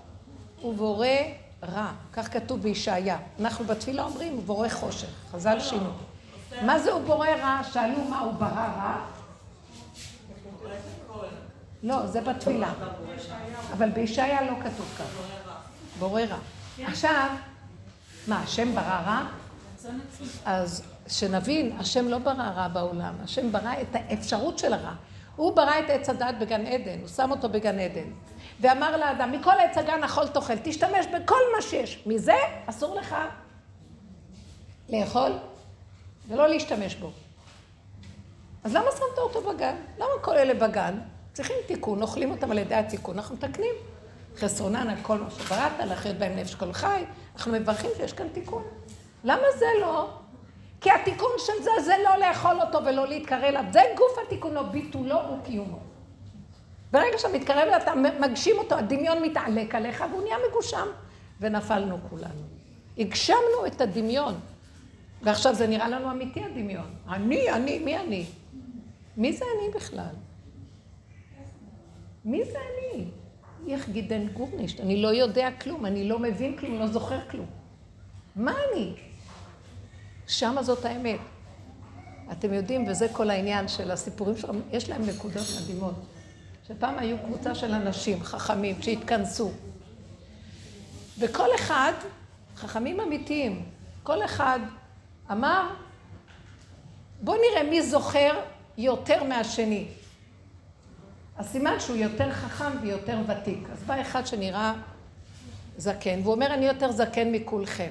[0.65, 1.07] ובורא
[1.63, 3.19] רע, כך כתוב בישעיה.
[3.41, 5.91] אנחנו בתפילה אומרים, הוא בורא חושך, חז"ל שינו.
[6.63, 7.61] מה זה הוא בורא רע?
[7.73, 9.07] שאלו מה הוא ברא רע?
[11.83, 12.73] לא, זה בתפילה.
[13.73, 15.05] אבל בישעיה לא כתוב כך.
[15.99, 16.39] בורא רע.
[16.85, 17.31] עכשיו,
[18.27, 19.27] מה, השם ברא רע?
[20.45, 24.95] אז שנבין, השם לא ברא רע בעולם, השם ברא את האפשרות של הרע.
[25.37, 28.11] הוא ברא את עץ הדת בגן עדן, הוא שם אותו בגן עדן.
[28.61, 32.03] ואמר לאדם, מכל עץ הגן אכול תאכל, תשתמש בכל מה שיש.
[32.07, 32.35] מזה
[32.67, 33.17] אסור לך
[34.89, 35.33] לאכול
[36.29, 37.11] ולא להשתמש בו.
[38.65, 39.75] אז למה שמת אותו בגן?
[39.99, 40.99] למה כל אלה בגן?
[41.33, 43.75] צריכים תיקון, אוכלים אותם על ידי התיקון, אנחנו מתקנים.
[44.37, 47.05] חסרונן על כל מה שבראת, לחיות בהם נפש כל חי,
[47.37, 48.63] אנחנו מברכים שיש כאן תיקון.
[49.25, 50.11] למה זה לא?
[50.81, 53.65] כי התיקון של זה, זה לא לאכול אותו ולא להתקרב אליו.
[53.73, 55.79] זה גוף התיקון, או ביטולו וקיומו.
[56.93, 60.87] ברגע שאתה מתקרב אליו, אתה מגשים אותו, הדמיון מתעלק עליך והוא נהיה מגושם.
[61.41, 62.43] ונפלנו כולנו.
[62.99, 64.35] הגשמנו את הדמיון.
[65.23, 66.95] ועכשיו זה נראה לנו אמיתי הדמיון.
[67.09, 68.27] אני, אני, מי אני?
[69.17, 70.15] מי זה אני בכלל?
[72.25, 73.05] מי זה אני?
[73.69, 74.81] איך גידן גורנישט?
[74.81, 77.47] אני לא יודע כלום, אני לא מבין כלום, לא זוכר כלום.
[78.37, 78.95] מה אני?
[80.29, 81.21] שמה זאת האמת.
[82.33, 85.95] אתם יודעים, וזה כל העניין של הסיפורים שלכם, יש להם נקודות מדהימות.
[86.69, 89.51] שפעם היו קבוצה של אנשים חכמים שהתכנסו.
[91.19, 91.93] וכל אחד,
[92.57, 93.65] חכמים אמיתיים,
[94.03, 94.61] כל אחד
[95.33, 95.69] אמר,
[97.21, 98.41] בואו נראה מי זוכר
[98.79, 99.87] יותר מהשני.
[101.39, 103.69] הסימן שהוא יותר חכם ויותר ותיק.
[103.73, 104.73] אז בא אחד שנראה
[105.77, 107.91] זקן, והוא אומר, אני יותר זקן מכולכם.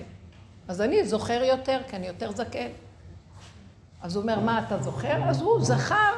[0.68, 2.68] אז אני זוכר יותר, כי אני יותר זקן.
[4.02, 5.30] אז הוא אומר, מה אתה זוכר?
[5.30, 6.14] אז הוא זכר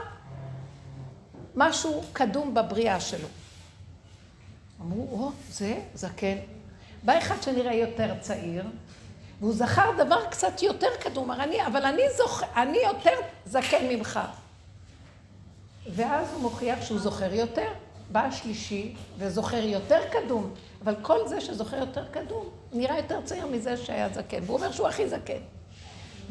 [1.56, 3.28] משהו קדום בבריאה שלו.
[4.82, 6.36] אמרו, או, זה זקן.
[7.04, 8.66] בא אחד שנראה יותר צעיר,
[9.40, 13.16] והוא זכר דבר קצת יותר קדום, אמר, אני, אבל אני זוכר, אני יותר
[13.46, 14.20] זקן ממך.
[15.88, 17.68] ואז הוא מוכיח שהוא זוכר יותר.
[18.14, 20.54] בא השלישי וזוכר יותר קדום,
[20.84, 24.88] אבל כל זה שזוכר יותר קדום, נראה יותר צעיר מזה שהיה זקן, והוא אומר שהוא
[24.88, 25.40] הכי זקן.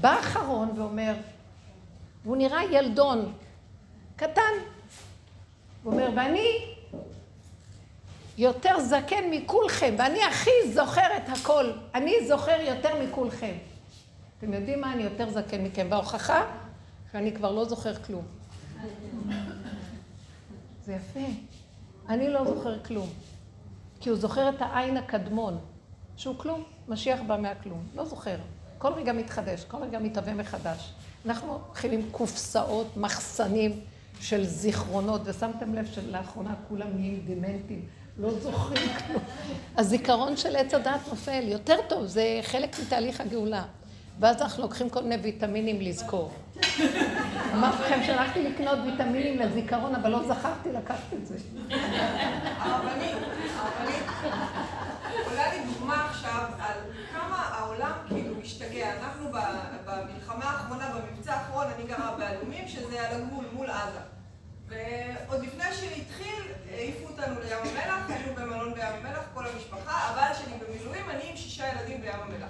[0.00, 1.14] בא האחרון ואומר,
[2.24, 3.32] והוא נראה ילדון,
[4.16, 4.52] קטן.
[5.82, 6.74] הוא אומר, ואני
[8.38, 11.72] יותר זקן מכולכם, ואני הכי זוכר את הכל.
[11.94, 13.52] אני זוכר יותר מכולכם.
[14.38, 14.92] אתם יודעים מה?
[14.92, 15.86] אני יותר זקן מכם.
[15.90, 16.42] וההוכחה,
[17.12, 18.41] שאני כבר לא זוכר כלום.
[20.84, 21.26] זה יפה.
[22.08, 23.08] אני לא זוכר כלום.
[24.00, 25.58] כי הוא זוכר את העין הקדמון,
[26.16, 27.86] שהוא כלום, משיח בא מהכלום.
[27.94, 28.36] לא זוכר.
[28.78, 30.92] כל רגע מתחדש, כל רגע מתהווה מחדש.
[31.26, 33.80] אנחנו מתחילים קופסאות, מחסנים
[34.20, 37.86] של זיכרונות, ושמתם לב שלאחרונה כולם נהיים דמנטים,
[38.18, 39.22] לא זוכרים כלום.
[39.78, 43.64] הזיכרון של עץ הדעת נופל, יותר טוב, זה חלק מתהליך הגאולה.
[44.20, 46.32] ואז אנחנו לוקחים כל מיני ויטמינים לזכור.
[47.54, 51.36] אמרתי לכם שהלכתי לקנות ויטמינים לזיכרון, אבל לא זכרתי לקחת את זה.
[52.58, 53.16] הרבנית,
[53.56, 54.02] הרבנית,
[55.26, 56.78] עולה לי דוגמה עכשיו על
[57.12, 58.92] כמה העולם כאילו משתגע.
[59.02, 59.30] אנחנו
[59.84, 64.00] במלחמה האחרונה, במבצע האחרון, אני גרה באלומים, שזה על הגבול מול עזה.
[64.68, 70.52] ועוד לפני שהתחיל, העיפו אותנו לים המלח, היינו במלון בים המלח, כל המשפחה, הבעל שלי
[70.58, 72.48] במילואים, אני עם שישה ילדים בים המלח.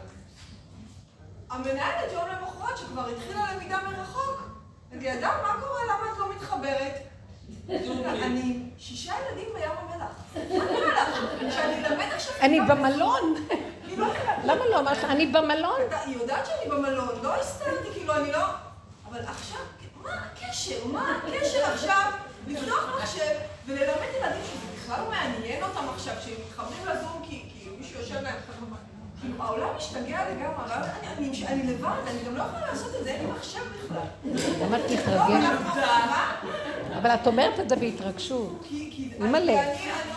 [1.52, 4.42] המנהלת יום למחרת, שכבר התחילה למידה מרחוק,
[4.94, 5.84] אדם, מה קורה?
[5.84, 6.92] למה את לא מתחברת?
[7.68, 10.10] אני שישה ילדים בים המלח.
[10.34, 11.54] מה נראה לך?
[11.54, 12.34] שאני אלמד עכשיו...
[12.40, 13.34] אני במלון.
[13.86, 14.06] כאילו,
[14.44, 15.04] למה לא אמרת?
[15.04, 15.80] אני במלון?
[16.04, 18.44] היא יודעת שאני במלון, לא הסתרתי, כאילו, אני לא...
[19.08, 19.60] אבל עכשיו,
[20.02, 20.86] מה הקשר?
[20.86, 22.10] מה הקשר עכשיו
[22.46, 23.34] לפתוח מחשב
[23.66, 28.22] וללמד ילדים שזה בכלל לא מעניין אותם עכשיו, שהם מתחברים לזום כי כי מישהו יושב
[28.22, 28.36] להם
[29.22, 30.72] כאילו, העולם משתגע לגמרי,
[31.18, 33.98] אני- אני- אני לבד, אני גם לא יכולה לעשות את זה, אין לי מחשב בכלל.
[34.66, 35.24] למה את לא?
[36.98, 37.14] אבל למה?
[37.14, 38.64] את אומרת את זה בהתרגשות.
[38.70, 39.62] אימא'לה,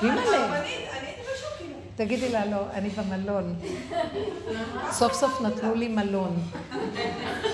[0.03, 0.59] אימא'לה.
[0.59, 1.73] אני הייתי בשוק, כאילו.
[1.95, 3.55] תגידי לה, לא, אני במלון.
[4.91, 6.37] סוף סוף נתנו לי מלון.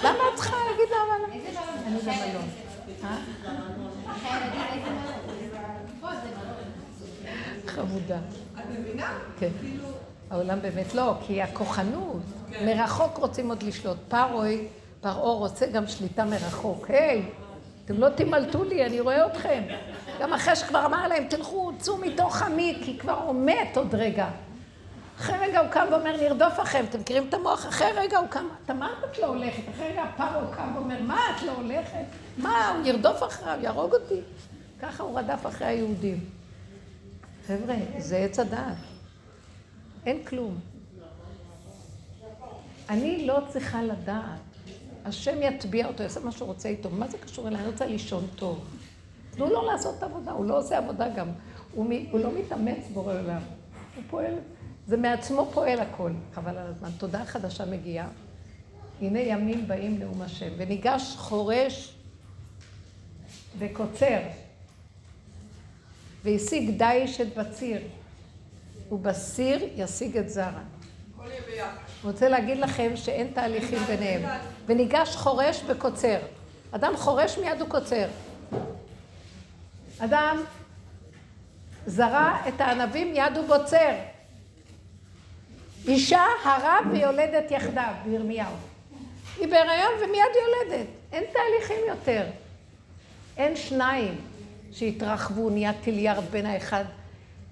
[0.04, 1.32] למה את צריכה להגיד לה אבל?
[1.88, 2.49] אני במלון.
[3.04, 3.18] אה?
[7.68, 8.18] חמודה.
[8.58, 9.18] את מבינה?
[9.39, 9.49] כן.
[10.32, 12.21] העולם באמת לא, כי הכוחנות,
[12.65, 13.97] מרחוק רוצים עוד לשלוט.
[14.07, 14.67] פרוי,
[15.01, 16.89] פרעה רוצה גם שליטה מרחוק.
[16.89, 17.25] היי,
[17.86, 19.63] אתם לא תמלטו לי, אני רואה אתכם.
[20.21, 24.27] גם אחרי שכבר אמר להם, תלכו, צאו מתוך עמי, כי כבר הוא מת עוד רגע.
[25.19, 26.86] אחרי רגע הוא קם ואומר, נרדוף אחריהם.
[26.86, 27.67] אתם מכירים את המוח?
[27.67, 29.63] אחרי רגע הוא קם, אתה מה את לא הולכת?
[29.75, 32.05] אחרי רגע פרעה קם ואומר, מה את לא הולכת?
[32.38, 34.21] מה, הוא ירדוף אחריו, יהרוג אותי.
[34.82, 36.19] ככה הוא רדף אחרי היהודים.
[37.47, 38.91] חבר'ה, זה עץ הדעת.
[40.06, 40.60] אין כלום.
[42.89, 44.39] אני לא צריכה לדעת.
[45.06, 46.89] השם יטביע אותו, יעשה מה שהוא רוצה איתו.
[46.89, 47.62] מה זה קשור אליי?
[47.62, 48.66] אני רוצה לישון טוב.
[49.32, 51.28] תנו לו לעשות את העבודה, הוא לא עושה עבודה גם.
[51.74, 51.91] הוא, מ...
[52.12, 53.41] הוא לא מתאמץ בורא עולם.
[53.95, 54.34] הוא פועל,
[54.88, 56.12] זה מעצמו פועל הכל.
[56.34, 56.89] חבל על הזמן.
[56.97, 58.08] תודה חדשה מגיעה.
[59.02, 60.49] הנה ימים באים נאום השם.
[60.58, 61.95] וניגש חורש
[63.58, 64.20] וקוצר,
[66.24, 67.82] והשיג דיש את בציר.
[68.92, 70.62] ובסיר ישיג את זרע.
[72.04, 74.22] רוצה להגיד לכם שאין תהליכים ביניהם.
[74.66, 76.18] וניגש חורש וקוצר.
[76.72, 78.06] אדם חורש מיד הוא קוצר.
[80.00, 80.38] אדם
[81.86, 83.92] זרע את הענבים מיד הוא בוצר.
[85.88, 88.54] אישה הרה ויולדת יחדיו, בירמיהו.
[89.38, 90.88] היא בהיריון ומיד יולדת.
[91.12, 92.24] אין תהליכים יותר.
[93.38, 94.16] אין שניים
[94.72, 96.86] שהתרחבו, נהיה טיליארד בין האחד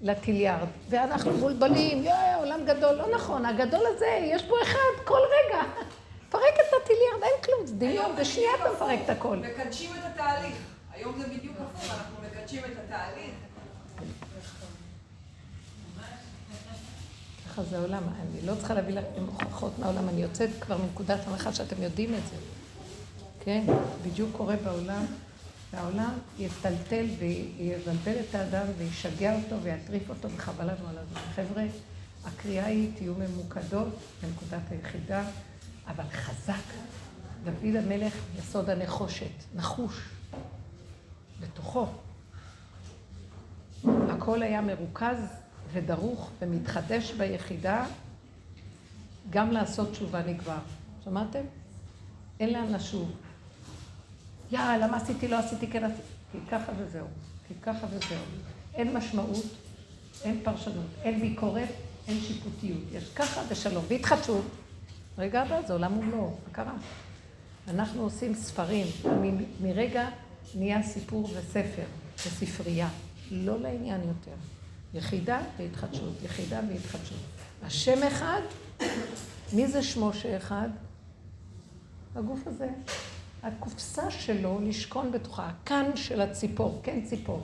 [0.02, 0.68] לטיליארד.
[0.88, 2.94] ואנחנו מבולבלים, יואי, עולם גדול.
[2.94, 5.62] לא נכון, הגדול הזה, יש בו אחד כל רגע.
[6.30, 9.10] פרק את הטיליארד, אין כלום, זה דמיון, זה בשנייה אתה מפרק את.
[9.10, 9.36] הכל.
[9.36, 10.56] מקדשים את התהליך.
[10.94, 13.30] היום זה בדיוק הפוך, אנחנו מקדשים את התהליך.
[17.48, 18.02] ככה זה העולם.
[18.02, 22.26] אני לא צריכה להביא לכם הוכחות מהעולם, אני יוצאת כבר מנקודת הנחה שאתם יודעים את
[22.30, 22.36] זה.
[23.44, 23.64] כן,
[24.06, 25.06] בדיוק קורה בעולם,
[25.72, 31.20] והעולם יטלטל ויבלבל את האדם וישגע אותו ויטריף אותו וחבל לנו על הזמן.
[31.34, 31.64] חבר'ה,
[32.24, 33.88] הקריאה היא, תהיו ממוקדות
[34.22, 35.24] בנקודת היחידה,
[35.86, 36.62] אבל חזק.
[37.44, 40.00] דוד המלך, יסוד הנחושת, נחוש,
[41.40, 41.86] בתוכו.
[43.84, 45.16] הכל היה מרוכז
[45.72, 47.86] ודרוך ומתחדש ביחידה,
[49.30, 50.58] גם לעשות תשובה נגבר.
[51.04, 51.42] שמעתם?
[52.40, 53.12] אין לאן לשוב.
[54.52, 56.02] יאללה, למה עשיתי, לא עשיתי, כן עשיתי.
[56.32, 57.06] כי ככה וזהו.
[57.48, 58.18] כי ככה וזהו.
[58.74, 59.44] אין משמעות,
[60.24, 61.68] אין פרשנות, אין ביקורת,
[62.08, 62.78] אין שיפוטיות.
[62.92, 63.84] יש ככה ושלום.
[63.88, 64.44] והתחדשות.
[65.18, 66.26] רגע הבא זה עולם ומלואו.
[66.30, 66.72] מה קרה?
[67.68, 68.86] אנחנו עושים ספרים.
[69.06, 70.08] מ- מרגע
[70.54, 71.84] נהיה סיפור וספר
[72.16, 72.88] וספרייה.
[73.30, 74.36] לא לעניין יותר.
[74.94, 77.18] יחידה והתחדשות, יחידה והתחדשות.
[77.62, 78.40] השם אחד,
[79.52, 80.68] מי זה שמו שאחד?
[82.16, 82.68] הגוף הזה.
[83.42, 87.42] הקופסה שלו לשכון בתוכה, הקן של הציפור, כן ציפור.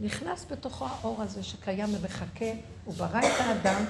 [0.00, 2.52] נכנס בתוכו האור הזה שקיים ומחכה,
[2.84, 3.84] הוא ברא את האדם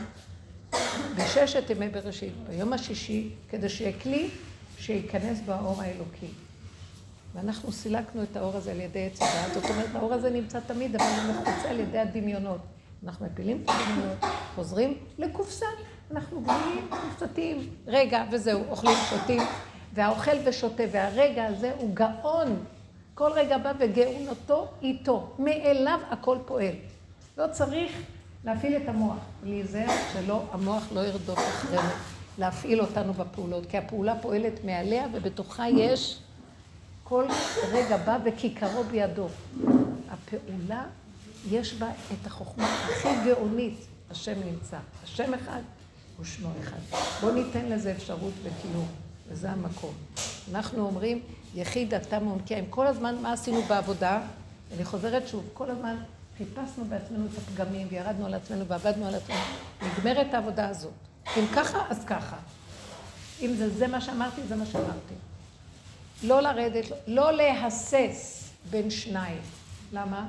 [1.17, 4.31] בששת ימי בראשית, ביום השישי, כדי שיהיה כלי
[4.79, 6.27] שייכנס בו האור האלוקי.
[7.35, 10.97] ואנחנו סילקנו את האור הזה על ידי עץ הדעת, זאת אומרת, האור הזה נמצא תמיד,
[10.97, 12.61] אבל הוא מחוצה על ידי הדמיונות.
[13.05, 14.19] אנחנו מפילים את הדמיונות,
[14.55, 15.67] חוזרים לקופסה,
[16.11, 19.43] אנחנו גבולים, קופסתיים, רגע, וזהו, אוכלים, שותים,
[19.95, 22.65] והאוכל ושותה, והרגע הזה הוא גאון.
[23.15, 26.75] כל רגע בא וגאונותו איתו, מאליו הכל פועל.
[27.39, 27.93] לא צריך
[28.45, 31.89] להפעיל את המוח, להיזהר שלא, המוח לא ירדוף אחרינו,
[32.39, 36.19] להפעיל אותנו בפעולות, כי הפעולה פועלת מעליה ובתוכה יש
[37.05, 37.25] כל
[37.73, 39.27] רגע בא וכיכרו בידו.
[40.11, 40.85] הפעולה,
[41.51, 44.77] יש בה את החוכמה הכי גאונית, השם נמצא.
[45.05, 45.61] השם אחד
[46.21, 46.97] ושמו אחד.
[47.21, 48.87] בואו ניתן לזה אפשרות וקיום,
[49.33, 49.95] וזה המקום.
[50.51, 51.23] אנחנו אומרים,
[51.55, 52.67] יחיד אתה מעונקיים.
[52.71, 54.21] כל הזמן, מה עשינו בעבודה?
[54.75, 55.97] אני חוזרת שוב, כל הזמן
[56.39, 59.39] חיפשנו בעצמנו את הפגמים, וירדנו על עצמנו ועבדנו על עצמנו.
[59.83, 60.93] נגמרת העבודה הזאת.
[61.39, 62.37] אם ככה, אז ככה.
[63.41, 65.15] אם זה, זה מה שאמרתי, זה מה שאמרתי.
[66.23, 69.41] לא לרדת, לא להסס בין שניים.
[69.93, 70.27] למה?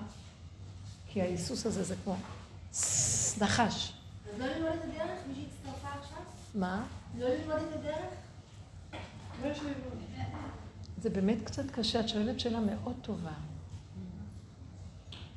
[1.07, 2.15] כי ההיסוס הזה זה כמו
[3.41, 3.93] נחש.
[4.33, 5.19] אז לא ללמוד את הדרך?
[5.27, 6.23] מי שהצטרפה עכשיו?
[6.55, 6.83] מה?
[7.19, 8.22] לא ללמוד את הדרך?
[10.97, 13.33] זה באמת קצת קשה, את שואלת שאלה מאוד טובה.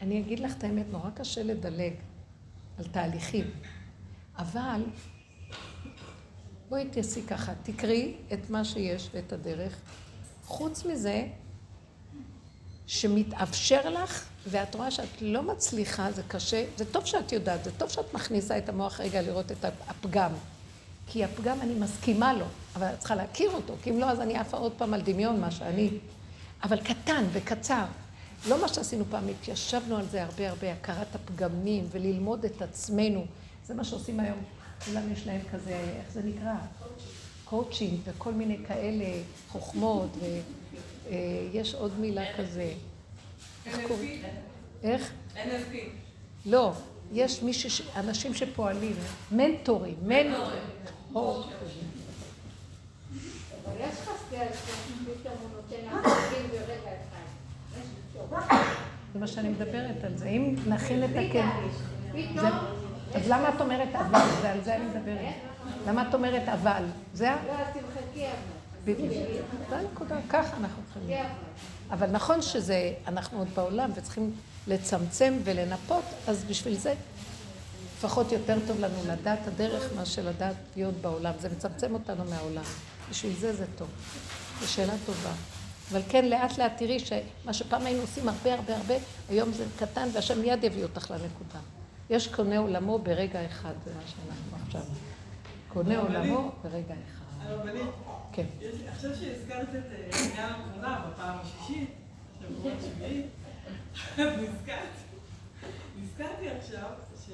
[0.01, 1.92] אני אגיד לך את האמת, נורא קשה לדלג
[2.78, 3.51] על תהליכים,
[4.38, 4.84] אבל
[6.68, 9.76] בואי תעשי ככה, תקראי את מה שיש ואת הדרך.
[10.44, 11.28] חוץ מזה,
[12.86, 17.88] שמתאפשר לך, ואת רואה שאת לא מצליחה, זה קשה, זה טוב שאת יודעת, זה טוב
[17.88, 20.32] שאת מכניסה את המוח רגע לראות את הפגם.
[21.07, 22.44] כי הפגם, אני מסכימה לו,
[22.76, 25.40] אבל את צריכה להכיר אותו, כי אם לא, אז אני עפה עוד פעם על דמיון,
[25.40, 25.90] מה שאני.
[26.62, 27.84] אבל קטן וקצר.
[28.48, 33.24] לא מה שעשינו פעם, התיישבנו על זה הרבה הרבה, הכרת הפגמים וללמוד את עצמנו.
[33.66, 34.38] זה מה שעושים היום.
[34.84, 36.54] כולם יש להם כזה, איך זה נקרא?
[37.44, 39.04] קואוצ'ינג וכל מיני כאלה
[39.48, 40.16] חוכמות,
[41.11, 42.72] ויש עוד מילה כזה.
[43.66, 44.22] איך קוראים?
[44.82, 45.12] איך?
[45.34, 45.76] NLP.
[46.46, 46.72] לא,
[47.12, 48.96] יש מישהו, אנשים שפועלים,
[49.32, 50.62] מנטורים, מנטורים.
[51.16, 51.34] אבל
[53.80, 57.26] יש לך סטייל שפתאום הוא נותן לך להבין ברגע אחד.
[57.78, 58.34] יש טוב.
[59.14, 60.26] זה מה שאני מדברת על זה.
[60.28, 61.10] אם נכין את.
[62.34, 62.48] זה-
[63.14, 64.20] אז למה את אומרת אבל?
[64.42, 65.34] זה על זה אני מדברת.
[65.86, 66.84] למה את אומרת אבל?
[67.14, 67.36] זה ה...
[67.46, 68.36] לא, אז תמחקי אבל.
[68.84, 69.12] בדיוק.
[69.68, 71.16] זה הנקודה, ככה אנחנו צריכים.
[71.90, 74.32] אבל נכון שזה, אנחנו עוד בעולם וצריכים
[74.66, 76.94] לצמצם ולנפות, אז בשביל זה
[77.99, 81.32] לפחות יותר טוב לנו לדעת הדרך מאשר לדעת להיות בעולם.
[81.38, 82.62] זה מצמצם אותנו מהעולם.
[83.11, 83.88] בשביל זה זה טוב.
[84.61, 85.32] זו שאלה טובה.
[85.92, 88.94] אבל כן, לאט לאט תראי שמה שפעם היינו עושים הרבה הרבה הרבה,
[89.28, 91.59] היום זה קטן והשם מיד יביא אותך לנקודה.
[92.11, 94.82] יש קונה עולמו ברגע אחד, זה מה שאנחנו עכשיו.
[95.68, 97.51] קונה עולמו ברגע אחד.
[97.51, 97.90] הרבנית,
[98.32, 98.47] כן.
[98.88, 101.90] עכשיו שהזכרת את אה, עניין המכונה בפעם השישית,
[102.40, 103.26] שבוע השביעית,
[106.03, 106.88] נזכרתי עכשיו
[107.26, 107.30] ש...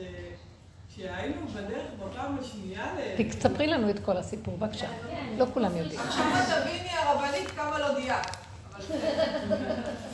[0.97, 3.22] שהיינו בדרך בפעם השנייה ל...
[3.22, 4.86] תספרי לנו את כל הסיפור, בבקשה.
[5.38, 6.01] לא כולם יודעים.
[6.01, 8.36] עכשיו את תביני הרבנית כמה לא דייקת.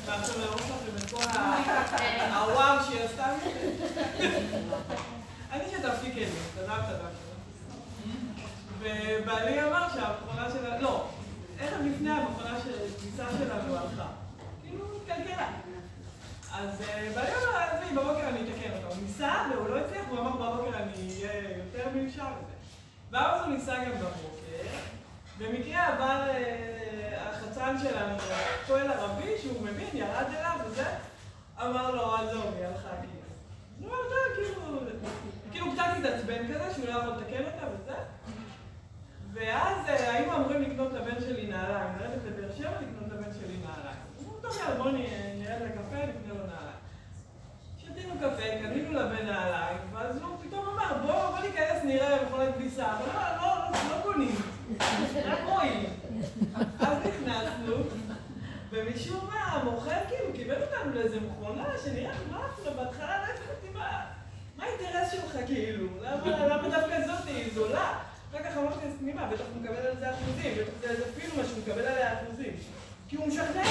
[0.06, 1.38] ועכשיו להראות לכם את כל
[2.34, 3.26] הוואו שהיא עשתה.
[5.52, 7.08] אני שתפתי כלים, תודה תודה.
[8.78, 11.04] ובעלי אמר שהמכונה שלה, לא,
[11.60, 12.72] ערב לפני המכונה של
[13.38, 14.06] שלנו הלכה.
[14.62, 15.48] כאילו, התקלקלה.
[16.58, 18.94] אז אה, אמר, עזבי, בבוקר אני אתקן אותה.
[18.94, 22.54] הוא ניסה והוא לא הצליח, הוא אמר בבוקר אני אהיה יותר מיושר וזה.
[23.10, 24.38] ואז הוא ניסה גם בבוקר.
[25.38, 28.14] במקרה עבר אה, החצן שלנו,
[28.66, 30.86] פועל ערבי, שהוא מבין, ירד אליו וזה,
[31.62, 33.90] אמר לו, עזוב, היא הלכה כאילו.
[33.90, 34.80] אמר, טוב, כאילו,
[35.52, 37.94] כאילו קצת התעצבן כזה, שהוא לא יכול לתקן אותה וזה.
[39.32, 43.07] ואז אה, היינו אמורים לקנות לבן שלי נעליים, לרדת לבאר שבע לקנות
[44.56, 46.78] יאללה, בוא נרד לקפה, נקנה לו נעליים.
[47.78, 52.86] שתינו קפה, קנינו לבן נעליים, ואז הוא פתאום אמר, בוא, בוא ניכנס נראה מכונת כביסה.
[52.86, 54.34] אבל לא, לא, לא, לא קונים,
[55.24, 55.84] רק רואים.
[56.80, 57.74] אז נכנסנו,
[58.70, 64.04] ומשום מה המוכר כאילו קיבל אותנו לאיזה מכונה שנראה מה אפילו בהתחלה לא הבנתי מה
[64.56, 67.98] מה האינטרס שלך כאילו, למה דווקא זאת היא זולה?
[68.30, 71.48] אחר כך אמרתי לעצמי מה, בטח הוא מקבל על זה אחוזים, בטח זה איזה פירמה
[71.48, 72.52] שהוא מקבל עליה אחוזים.
[73.08, 73.62] כי הוא משכנע.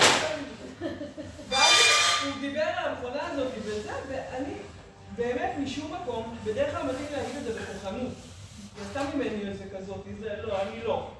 [1.50, 1.72] ואז
[2.26, 4.54] הוא דיבר על המכונה הזאת וזה, ואני
[5.16, 8.14] באמת משום מקום, בדרך כלל מתאים להגיד את זה בכוחנות.
[8.76, 11.12] היא עשתה ממני איזה כזאת, זה לא, אני לא.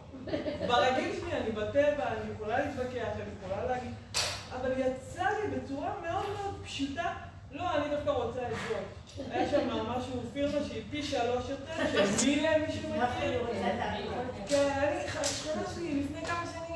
[0.68, 3.92] ברגיל שלי אני בטבע, אני יכולה להתווכח, אני יכולה להגיד,
[4.62, 7.14] אבל יצא לי בצורה מאוד מאוד פשוטה,
[7.52, 8.78] לא, אני דווקא רוצה את זאת.
[9.32, 13.46] היה שם משהו, פירמה שהיא פי שלוש יותר, של מילה מישהו מכיר.
[14.48, 16.67] כן, אני, שכנה שלי לפני כמה שנים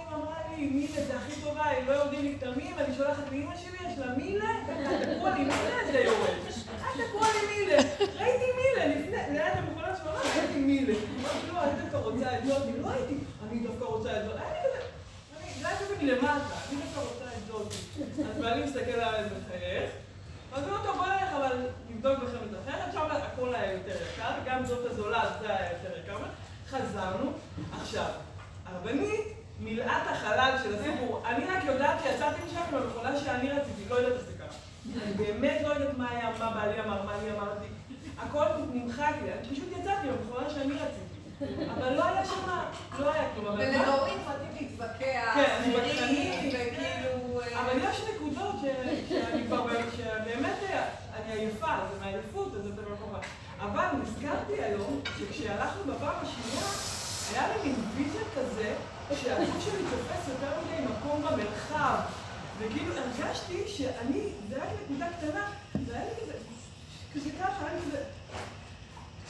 [0.61, 3.97] לי, מילה זה הכי טובה, הם לא יורדים לי כתמים, אני שולחת לאמא שלי, יש
[3.99, 4.49] לה מילה,
[5.17, 6.29] תקוע לי מילה, זה יורד.
[6.83, 7.77] אל תקוע לי מילה.
[7.99, 10.93] ראיתי מילה לפני, ליד המכונה שלו, ראיתי מילה.
[10.93, 13.13] אמרתי, לא, אני דווקא רוצה את זאת, לא הייתי,
[13.49, 14.35] אני דווקא רוצה את זאת.
[14.35, 14.79] כזה,
[15.39, 16.11] אני-
[16.81, 17.73] דווקא רוצה את זאת.
[18.31, 19.89] אז בעלי מסתכל עליי ומחייך.
[20.53, 21.57] אז הוא טוב, בוא נלך, אבל
[21.89, 26.17] נבדוק בחמת אחרת, שם הכל היה יותר יקר, גם זאת הזולה, זה היה יותר יקר.
[26.69, 27.31] חזרנו,
[27.81, 28.05] עכשיו,
[28.65, 29.27] הרבנית
[29.61, 31.23] מילאה את החלל של הסיפור.
[31.25, 34.47] אני רק יודעת שיצאתי משם עם המכונה שאני רציתי, לא יודעת איך זה קרה.
[35.03, 37.65] אני באמת לא יודעת מה היה, מה בעלי אמר, מה אני אמרתי.
[38.19, 41.11] הכל נמחק לי, אני פשוט יצאתי עם המכונה שאני רציתי.
[41.75, 42.49] אבל לא היה שם,
[42.99, 43.55] לא היה כלום.
[43.57, 46.49] ולדורית מתאים להתווכח, כן, אני בקטנים.
[46.49, 47.41] וכאילו...
[47.41, 48.55] אה, אבל יש נקודות
[49.09, 50.55] שאני כבר, שבאמת
[51.15, 53.19] אני עייפה, זה מעייפות, אז זה במקום רע.
[53.59, 56.67] אבל נזכרתי היום שכשהלכנו בפעם השנייה,
[57.31, 58.73] היה לי מין vision כזה,
[59.15, 61.95] שהגוף שלי תופס יותר מדי מקום במרחב.
[62.59, 65.45] וכאילו הרגשתי שאני, זה היה לי נקודה קטנה,
[65.87, 66.33] זה היה לי כזה,
[67.13, 68.03] כזה ככה, היה לי כזה...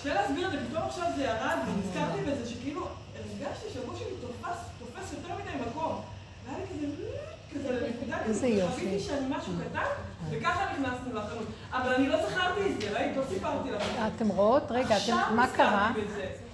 [0.02, 4.58] קשה להסביר את זה, פתאום עכשיו זה ירד, ונזכרתי בזה שכאילו הרגשתי שהגוף שלי תופס,
[4.80, 6.02] תופס יותר מדי מקום.
[6.46, 7.08] והיה לי כזה,
[7.54, 8.70] כזה נקודה איזה כזאת.
[8.70, 9.86] חוויתי שאני משהו קטן,
[10.30, 11.46] וככה נכנסנו לחנות.
[11.72, 13.18] אבל אני לא זכרתי את זה, ראית?
[13.18, 14.08] לא סיפרתי לכם.
[14.16, 14.64] אתם רואות?
[14.70, 14.96] רגע,
[15.36, 15.92] מה קרה?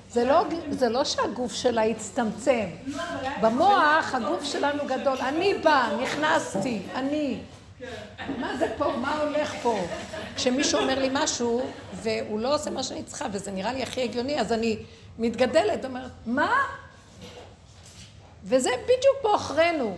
[0.09, 2.65] זה לא, זה לא שהגוף שלה הצטמצם.
[3.41, 5.17] במוח הגוף שלנו גדול.
[5.17, 7.39] אני בא, נכנסתי, אני.
[8.37, 8.93] מה זה פה?
[9.01, 9.79] מה הולך פה?
[10.35, 11.61] כשמישהו אומר לי משהו,
[11.93, 14.77] והוא לא עושה מה שאני צריכה, וזה נראה לי הכי הגיוני, אז אני
[15.19, 16.53] מתגדלת, אומרת, מה?
[18.43, 19.97] וזה בדיוק בעוכרינו.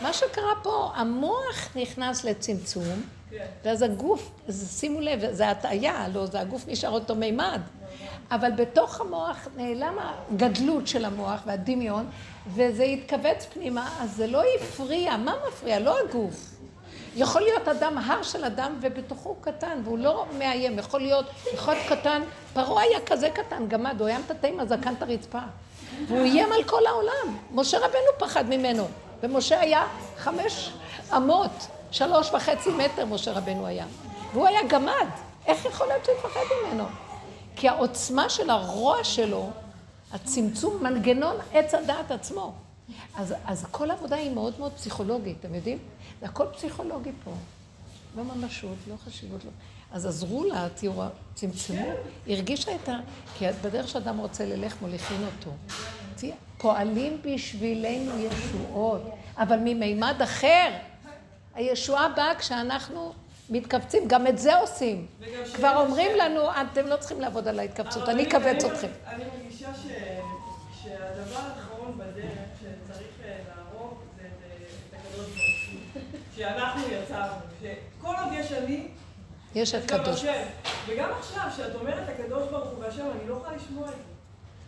[0.00, 3.02] מה שקרה פה, המוח נכנס לצמצום,
[3.64, 7.60] ואז הגוף, אז שימו לב, זה הטעיה, לא, זה הגוף נשאר אותו מימד.
[8.30, 12.06] אבל בתוך המוח נעלם הגדלות של המוח והדמיון,
[12.54, 15.16] וזה התכווץ פנימה, אז זה לא הפריע.
[15.16, 15.78] מה מפריע?
[15.78, 16.50] לא הגוף.
[17.16, 20.78] יכול להיות אדם, הר של אדם, ובתוכו הוא קטן, והוא לא מאיים.
[20.78, 22.22] יכול להיות אחד קטן,
[22.52, 25.38] פרעה היה כזה קטן, גמד, הוא היה מטאטא עם הזקן את הרצפה.
[26.08, 27.38] והוא איים על כל העולם.
[27.50, 28.88] משה רבנו פחד ממנו,
[29.24, 30.72] ומשה היה חמש
[31.16, 31.50] אמות,
[31.90, 33.86] שלוש וחצי מטר משה רבנו היה.
[34.32, 35.08] והוא היה גמד.
[35.46, 36.84] איך יכול להיות שהוא יפחד ממנו?
[37.56, 39.50] כי העוצמה של הרוע שלו,
[40.12, 42.54] הצמצום, מנגנון עץ הדעת עצמו.
[43.16, 45.78] אז, אז כל העבודה היא מאוד מאוד פסיכולוגית, אתם יודעים?
[46.20, 47.30] זה הכל פסיכולוגי פה.
[48.16, 49.50] לא ממשות, לא חשיבות, לא.
[49.92, 51.02] אז עזרו לה, תראו,
[51.34, 51.86] צמצמו,
[52.26, 52.98] היא הרגישה את ה...
[53.38, 55.50] כי בדרך שאדם רוצה ללך, מוליכים אותו.
[56.16, 56.34] תראה,
[56.64, 59.02] פועלים בשבילנו ישועות,
[59.38, 60.70] אבל ממימד אחר.
[61.54, 63.12] הישועה באה כשאנחנו
[63.50, 65.06] מתכווצים, גם את זה עושים.
[65.54, 68.86] כבר אומרים לנו, אתם לא צריכים לעבוד על ההתכווצות, אני אכווץ אתכם.
[69.06, 69.86] אני מרגישה ש-
[70.82, 74.62] שהדבר האחרון בדרך שצריך אה, להרוג זה את-
[74.94, 75.38] את הקדוש ברוך
[75.94, 76.02] הוא.
[76.36, 77.32] שאנחנו יצרנו.
[77.62, 78.86] שכל עוד יש אני,
[79.54, 80.24] יש את קדוש.
[80.86, 84.13] וגם עכשיו, כשאת אומרת הקדוש ברוך הוא והשם, אני לא יכולה לשמוע את זה.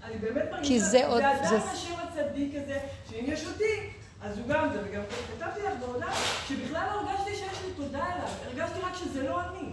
[0.06, 2.78] אני באמת מרגישה, כי זה עוד- זה אדם השם הצדיק הזה,
[3.10, 3.90] שאם יש אותי,
[4.22, 4.78] אז הוא גם זה.
[4.90, 5.02] וגם
[5.38, 6.14] כתבתי לך בהודעה,
[6.48, 8.28] שבכלל לא הרגשתי שיש לי תודה אליו.
[8.46, 9.68] הרגשתי רק שזה לא אני.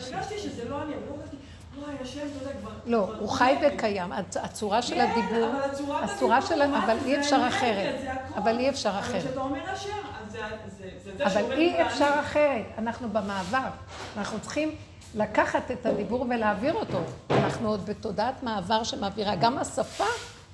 [0.00, 1.36] הרגשתי שזה לא אני, אבל לא הרגשתי,
[1.78, 2.70] וואי, השם, תודה כבר.
[2.86, 4.12] לא, הוא חי תודה לי." וקיים.
[4.12, 5.62] הצ- הצורה של כן, הדיבור, אבל
[6.04, 6.66] הצורה של...
[6.66, 6.96] מה אבל?
[7.06, 7.94] אי אפשר אחרת.
[8.36, 9.22] אבל אי אפשר אבל אחרת.
[9.22, 9.96] כשאתה אומר השם,
[10.26, 10.32] אז
[11.16, 11.82] זה- אבל אי.
[11.86, 12.64] אפשר אחרת.
[12.78, 13.68] אנחנו במעבר.
[14.16, 14.74] אנחנו צריכים
[15.14, 16.98] לקחת את הדיבור ולהעביר אותו.
[17.30, 19.34] אנחנו עוד בתודעת מעבר שמעבירה.
[19.36, 20.04] גם השפה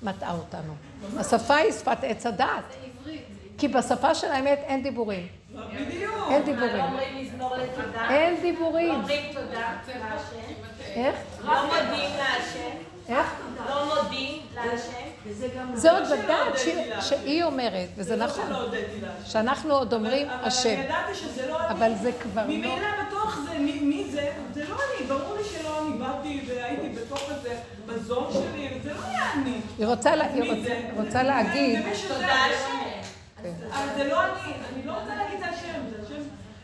[0.03, 0.73] מטעה אותנו.
[1.19, 2.63] השפה היא שפת עץ הדעת.
[3.57, 5.27] כי בשפה של האמת אין דיבורים.
[5.51, 6.15] בדיוק.
[6.29, 6.83] אין לא דיבורים.
[8.09, 8.91] אין לא דיבורים.
[8.95, 10.53] אומרים תודה להשם?
[10.95, 11.15] איך?
[11.43, 12.77] לא מודים להשם?
[13.09, 13.27] איך?
[13.69, 15.07] לא מודים להשם?
[15.73, 16.61] זה עוד לא לדעת הודיתי
[17.01, 18.45] שהיא- אומרת, וזה זה לא נכון.
[19.25, 20.69] שאנחנו עוד אומרים אבל- השם.
[20.69, 21.69] אבל אני ידעתי שזה לא אני.
[21.73, 23.16] אבל זה כבר לא...
[23.27, 24.31] בתוך זה, מי מי זה?
[24.53, 25.07] זה לא אני.
[25.07, 27.55] ברור לי שלא אני באתי והייתי בתוך איזה,
[27.87, 29.59] בזון שלי, וזה לא היה אני.
[29.77, 30.81] היא רוצה לה- היא רוצה- זה?
[30.97, 31.79] רוצה זה- להגיד...
[31.83, 32.77] זה מישהו, זה תודה השם.
[33.43, 33.51] כן.
[33.71, 34.31] אבל זה לא אני.
[34.73, 35.79] אני לא רוצה להגיד זה השם.
[35.89, 36.21] זה השם.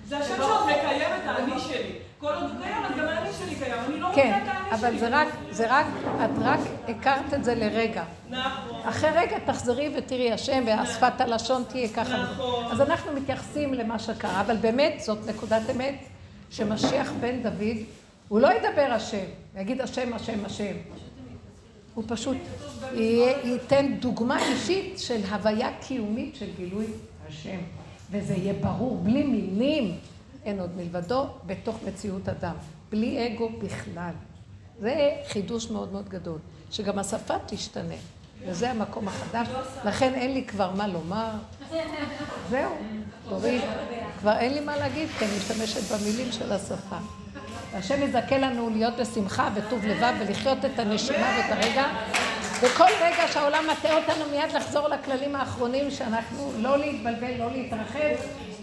[0.08, 1.92] זה השם שעוד מקיים את האני שלי.
[2.20, 3.84] כל עוד הוא קיים, אז גם האני שלי קיים.
[3.88, 4.90] אני לא רוצה כן, את האני שלי.
[4.90, 5.86] אבל זה רק, זה רק,
[6.26, 6.60] את רק
[6.90, 8.04] הכרת את זה לרגע.
[8.30, 8.82] נכון.
[8.90, 12.18] אחרי רגע תחזרי ותראי השם והשפת הלשון תהיה ככה.
[12.24, 12.66] נכון.
[12.72, 15.96] אז אנחנו מתייחסים למה שקרה, אבל באמת זאת נקודת אמת
[16.50, 17.78] שמשיח בן דוד,
[18.28, 19.26] הוא לא ידבר השם,
[19.58, 20.74] יגיד השם, השם, השם.
[21.94, 22.38] הוא פשוט
[23.44, 26.86] ייתן דוגמה אישית של הוויה קיומית של גילוי
[27.28, 27.60] השם.
[28.12, 29.98] וזה יהיה ברור, בלי מילים,
[30.46, 32.56] אין עוד מלבדו, בתוך מציאות אדם.
[32.90, 34.14] בלי אגו בכלל.
[34.80, 36.38] זה חידוש מאוד מאוד גדול,
[36.72, 37.96] שגם השפה תשתנה.
[38.48, 39.48] וזה המקום החדש,
[39.86, 41.30] לכן אין לי כבר מה לומר.
[42.50, 42.72] זהו,
[43.30, 43.64] דורית,
[44.20, 46.98] כבר אין לי מה להגיד, כי אני משתמשת במילים של השפה.
[47.74, 51.86] והשם יזכה לנו להיות בשמחה וטוב לבב ולחיות את הנשימה ואת הרגע.
[52.62, 58.16] וכל רגע שהעולם מטעה אותנו מיד לחזור לכללים האחרונים שאנחנו לא להתבלבל, לא להתרחב,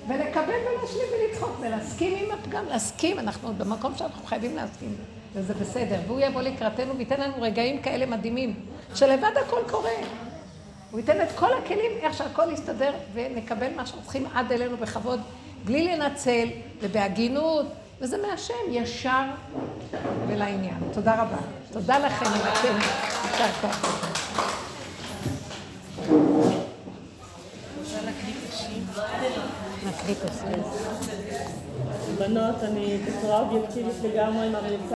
[0.09, 4.95] ולקבל ולהשלים ולצחוק ולהסכים עם הפגם, להסכים, אנחנו עוד במקום שאנחנו חייבים להסכים,
[5.35, 5.97] וזה בסדר.
[6.07, 8.55] והוא יבוא לקראתנו וייתן לנו רגעים כאלה מדהימים,
[8.95, 9.91] שלבד הכל קורה.
[10.91, 15.21] הוא ייתן את כל הכלים, איך שהכל יסתדר, ונקבל מה שאנחנו צריכים עד אלינו בכבוד,
[15.65, 16.49] בלי לנצל
[16.81, 17.67] ובהגינות,
[18.01, 19.25] וזה מהשם, ישר
[20.29, 20.79] ולעניין.
[20.93, 21.37] תודה רבה.
[21.73, 22.75] תודה לכם, לכם.
[23.31, 24.07] יישר כוח.
[29.87, 30.63] נקריא את השיר.
[32.19, 34.81] בנות, אני בצורה אובייקטיבית לגמרי עם הרצאה.